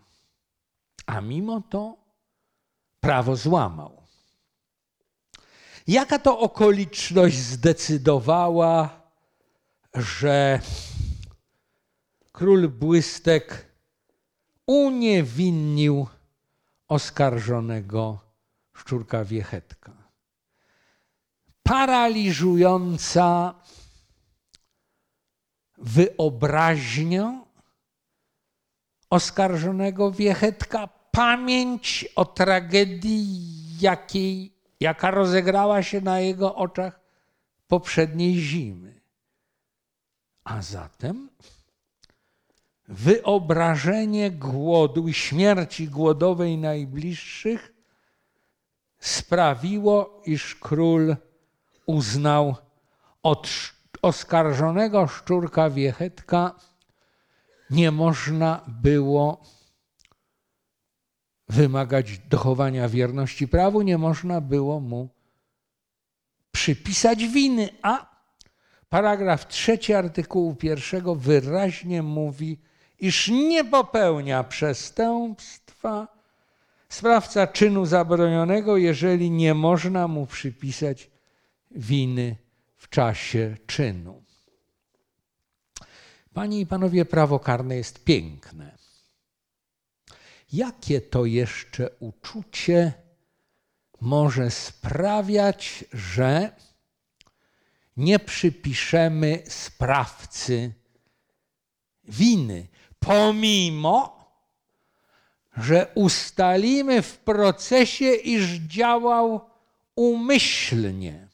A 1.06 1.20
mimo 1.20 1.60
to 1.60 1.96
prawo 3.00 3.36
złamał. 3.36 4.02
Jaka 5.86 6.18
to 6.18 6.38
okoliczność 6.38 7.36
zdecydowała, 7.36 9.02
że 9.94 10.60
król 12.36 12.68
Błystek 12.68 13.66
uniewinnił 14.66 16.06
oskarżonego 16.88 18.18
szczurka 18.72 19.24
Wiechetka? 19.24 19.92
Paraliżująca 21.62 23.54
wyobraźnię 25.78 27.44
oskarżonego 29.10 30.12
Wiechetka 30.12 30.88
pamięć 31.10 32.08
o 32.16 32.24
tragedii, 32.24 33.78
jakiej 33.80 34.56
jaka 34.80 35.10
rozegrała 35.10 35.82
się 35.82 36.00
na 36.00 36.20
jego 36.20 36.54
oczach 36.54 37.00
poprzedniej 37.68 38.34
zimy. 38.34 39.00
A 40.44 40.62
zatem 40.62 41.28
wyobrażenie 42.88 44.30
głodu 44.30 45.08
i 45.08 45.14
śmierci 45.14 45.88
głodowej 45.88 46.58
najbliższych 46.58 47.72
sprawiło, 48.98 50.22
iż 50.26 50.54
król 50.54 51.16
uznał 51.86 52.56
od 53.22 53.48
oskarżonego 54.02 55.06
szczurka 55.06 55.70
wiechetka 55.70 56.54
nie 57.70 57.90
można 57.90 58.60
było 58.66 59.42
wymagać 61.48 62.18
dochowania 62.18 62.88
wierności 62.88 63.48
prawu, 63.48 63.82
nie 63.82 63.98
można 63.98 64.40
było 64.40 64.80
mu 64.80 65.08
przypisać 66.52 67.26
winy, 67.26 67.68
a 67.82 68.16
paragraf 68.88 69.48
trzeci 69.48 69.94
artykułu 69.94 70.54
pierwszego 70.54 71.14
wyraźnie 71.14 72.02
mówi, 72.02 72.60
iż 72.98 73.28
nie 73.28 73.64
popełnia 73.64 74.44
przestępstwa. 74.44 76.16
Sprawca 76.88 77.46
czynu 77.46 77.86
zabronionego, 77.86 78.76
jeżeli 78.76 79.30
nie 79.30 79.54
można 79.54 80.08
mu 80.08 80.26
przypisać 80.26 81.10
winy 81.70 82.36
w 82.76 82.88
czasie 82.88 83.56
czynu. 83.66 84.22
Panie 86.34 86.60
i 86.60 86.66
panowie, 86.66 87.04
prawo 87.04 87.38
karne 87.38 87.76
jest 87.76 88.04
piękne. 88.04 88.76
Jakie 90.52 91.00
to 91.00 91.24
jeszcze 91.24 91.90
uczucie 92.00 92.92
może 94.00 94.50
sprawiać, 94.50 95.84
że 95.92 96.52
nie 97.96 98.18
przypiszemy 98.18 99.42
sprawcy 99.48 100.72
winy, 102.04 102.66
pomimo 103.06 104.16
że 105.56 105.92
ustalimy 105.94 107.02
w 107.02 107.18
procesie, 107.18 108.14
iż 108.14 108.42
działał 108.50 109.40
umyślnie. 109.96 111.28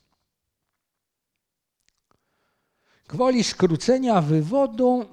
Gwoli 3.09 3.45
skrócenia 3.45 4.21
wywodu, 4.21 5.09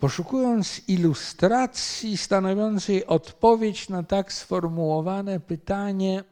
poszukując 0.00 0.80
ilustracji 0.88 2.16
stanowiącej 2.16 3.06
odpowiedź 3.06 3.88
na 3.88 4.02
tak 4.02 4.32
sformułowane 4.32 5.40
pytanie, 5.40 6.24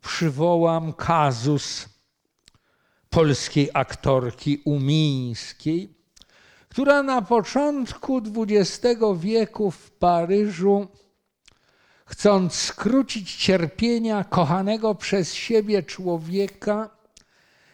przywołam 0.00 0.92
kazus 0.92 1.93
polskiej 3.14 3.70
aktorki 3.74 4.62
umińskiej, 4.64 5.94
która 6.68 7.02
na 7.02 7.22
początku 7.22 8.22
XX 8.36 9.00
wieku 9.16 9.70
w 9.70 9.90
Paryżu, 9.90 10.86
chcąc 12.06 12.54
skrócić 12.54 13.36
cierpienia 13.36 14.24
kochanego 14.24 14.94
przez 14.94 15.34
siebie 15.34 15.82
człowieka, 15.82 16.90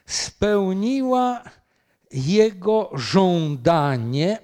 spełniła 0.06 1.42
jego 2.10 2.90
żądanie 2.94 4.38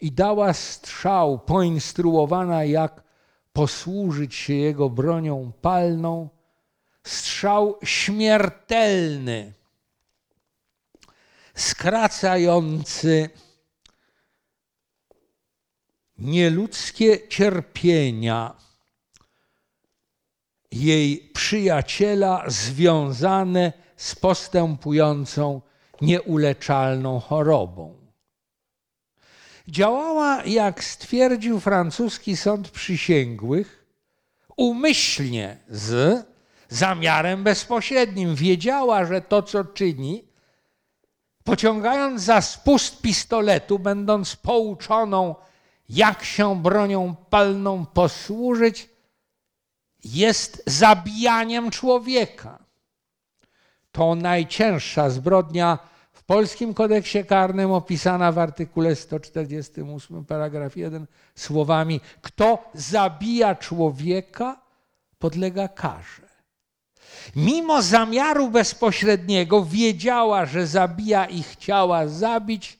i 0.00 0.12
dała 0.12 0.52
strzał, 0.52 1.38
poinstruowana, 1.38 2.64
jak 2.64 3.02
posłużyć 3.52 4.34
się 4.34 4.54
jego 4.54 4.90
bronią 4.90 5.52
palną, 5.60 6.35
strzał 7.08 7.78
śmiertelny 7.84 9.52
skracający 11.54 13.30
nieludzkie 16.18 17.28
cierpienia 17.28 18.54
jej 20.72 21.30
przyjaciela 21.34 22.44
związane 22.46 23.72
z 23.96 24.14
postępującą 24.14 25.60
nieuleczalną 26.00 27.20
chorobą. 27.20 28.06
Działała, 29.68 30.44
jak 30.44 30.84
stwierdził 30.84 31.60
francuski 31.60 32.36
sąd 32.36 32.70
przysięgłych, 32.70 33.86
umyślnie 34.56 35.58
z 35.68 36.24
zamiarem 36.68 37.44
bezpośrednim. 37.44 38.34
Wiedziała, 38.34 39.04
że 39.04 39.20
to, 39.20 39.42
co 39.42 39.64
czyni, 39.64 40.24
pociągając 41.44 42.22
za 42.22 42.40
spust 42.40 43.02
pistoletu, 43.02 43.78
będąc 43.78 44.36
pouczoną, 44.36 45.34
jak 45.88 46.24
się 46.24 46.62
bronią 46.62 47.14
palną 47.30 47.86
posłużyć, 47.86 48.88
jest 50.04 50.62
zabijaniem 50.66 51.70
człowieka. 51.70 52.58
To 53.92 54.14
najcięższa 54.14 55.10
zbrodnia 55.10 55.78
w 56.12 56.22
polskim 56.22 56.74
kodeksie 56.74 57.24
karnym 57.24 57.72
opisana 57.72 58.32
w 58.32 58.38
artykule 58.38 58.96
148 58.96 60.24
paragraf 60.24 60.76
1 60.76 61.06
słowami 61.34 62.00
kto 62.22 62.70
zabija 62.74 63.54
człowieka 63.54 64.60
podlega 65.18 65.68
karze 65.68 66.25
mimo 67.36 67.82
zamiaru 67.82 68.50
bezpośredniego 68.50 69.64
wiedziała, 69.64 70.46
że 70.46 70.66
zabija 70.66 71.26
i 71.26 71.42
chciała 71.42 72.08
zabić, 72.08 72.78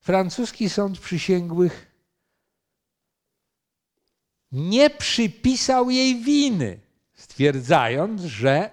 francuski 0.00 0.70
sąd 0.70 0.98
przysięgłych 0.98 1.90
nie 4.52 4.90
przypisał 4.90 5.90
jej 5.90 6.22
winy, 6.22 6.80
stwierdzając, 7.14 8.22
że 8.22 8.70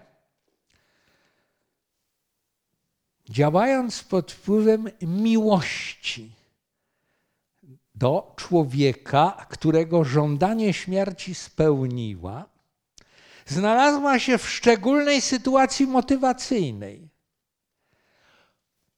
działając 3.29 4.03
pod 4.03 4.31
wpływem 4.31 4.89
miłości 5.01 6.31
do 7.95 8.33
człowieka, 8.35 9.45
którego 9.49 10.03
żądanie 10.03 10.73
śmierci 10.73 11.35
spełniła, 11.35 12.45
znalazła 13.47 14.19
się 14.19 14.37
w 14.37 14.49
szczególnej 14.49 15.21
sytuacji 15.21 15.87
motywacyjnej, 15.87 17.09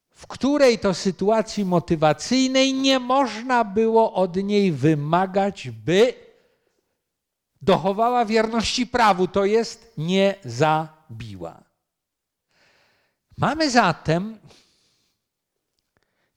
w 0.10 0.28
której 0.28 0.80
to 0.80 0.94
sytuacji 0.94 1.66
motywacyjnej 1.66 2.74
nie 2.74 3.00
można 3.00 3.64
było 3.64 4.14
od 4.14 4.36
niej 4.36 4.72
wymagać, 4.72 5.70
by 5.70 6.14
dochowała 7.62 8.26
wierności 8.26 8.88
prawu, 8.88 9.28
to 9.28 9.46
jest 9.46 9.94
nie 9.98 10.36
zabiła. 10.46 11.64
Mamy 13.38 13.72
zatem 13.72 14.40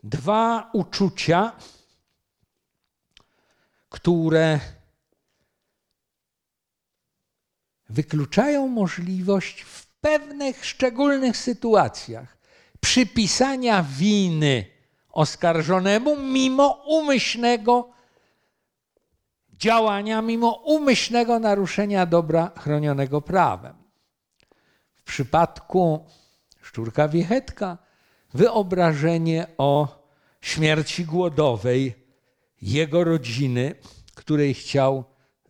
dwa 0.02 0.70
uczucia, 0.72 1.52
które 3.88 4.60
wykluczają 7.92 8.68
możliwość 8.68 9.62
w 9.62 9.86
pewnych 9.86 10.66
szczególnych 10.66 11.36
sytuacjach 11.36 12.36
przypisania 12.80 13.82
winy 13.82 14.66
oskarżonemu 15.08 16.16
mimo 16.16 16.82
umyślnego 16.86 17.90
działania, 19.52 20.22
mimo 20.22 20.50
umyślnego 20.50 21.38
naruszenia 21.38 22.06
dobra 22.06 22.50
chronionego 22.58 23.20
prawem. 23.20 23.76
W 24.96 25.02
przypadku 25.02 26.06
szczurka 26.62 27.08
wiechetka 27.08 27.78
wyobrażenie 28.34 29.46
o 29.58 30.02
śmierci 30.40 31.04
głodowej 31.04 31.94
jego 32.62 33.04
rodziny, 33.04 33.74
której 34.14 34.54
chciał 34.54 35.04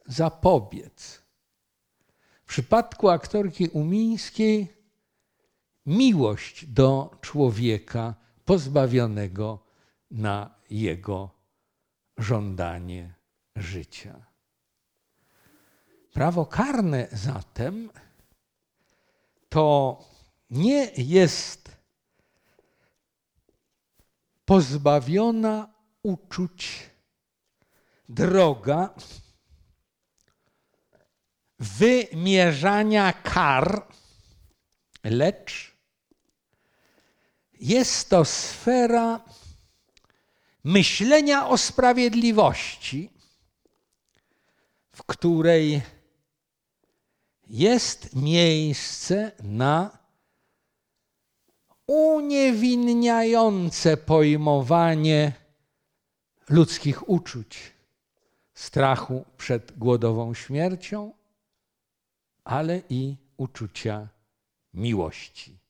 zapobiec. 0.06 1.21
Przypadku 2.52 3.08
aktorki 3.08 3.68
Umińskiej 3.68 4.68
miłość 5.86 6.66
do 6.66 7.10
człowieka 7.20 8.14
pozbawionego 8.44 9.58
na 10.10 10.54
jego 10.70 11.30
żądanie 12.18 13.14
życia. 13.56 14.26
Prawo 16.12 16.46
karne 16.46 17.08
zatem 17.12 17.90
to 19.48 19.98
nie 20.50 20.90
jest 20.96 21.76
pozbawiona 24.44 25.74
uczuć 26.02 26.90
droga 28.08 28.94
wymierzania 31.62 33.12
kar, 33.12 33.86
lecz 35.04 35.76
jest 37.60 38.10
to 38.10 38.24
sfera 38.24 39.20
myślenia 40.64 41.48
o 41.48 41.58
sprawiedliwości, 41.58 43.10
w 44.92 45.04
której 45.04 45.82
jest 47.46 48.16
miejsce 48.16 49.32
na 49.42 49.98
uniewinniające 51.86 53.96
pojmowanie 53.96 55.32
ludzkich 56.48 57.08
uczuć, 57.08 57.72
strachu 58.54 59.24
przed 59.36 59.78
głodową 59.78 60.34
śmiercią 60.34 61.21
ale 62.44 62.82
i 62.88 63.16
uczucia 63.36 64.08
miłości. 64.74 65.61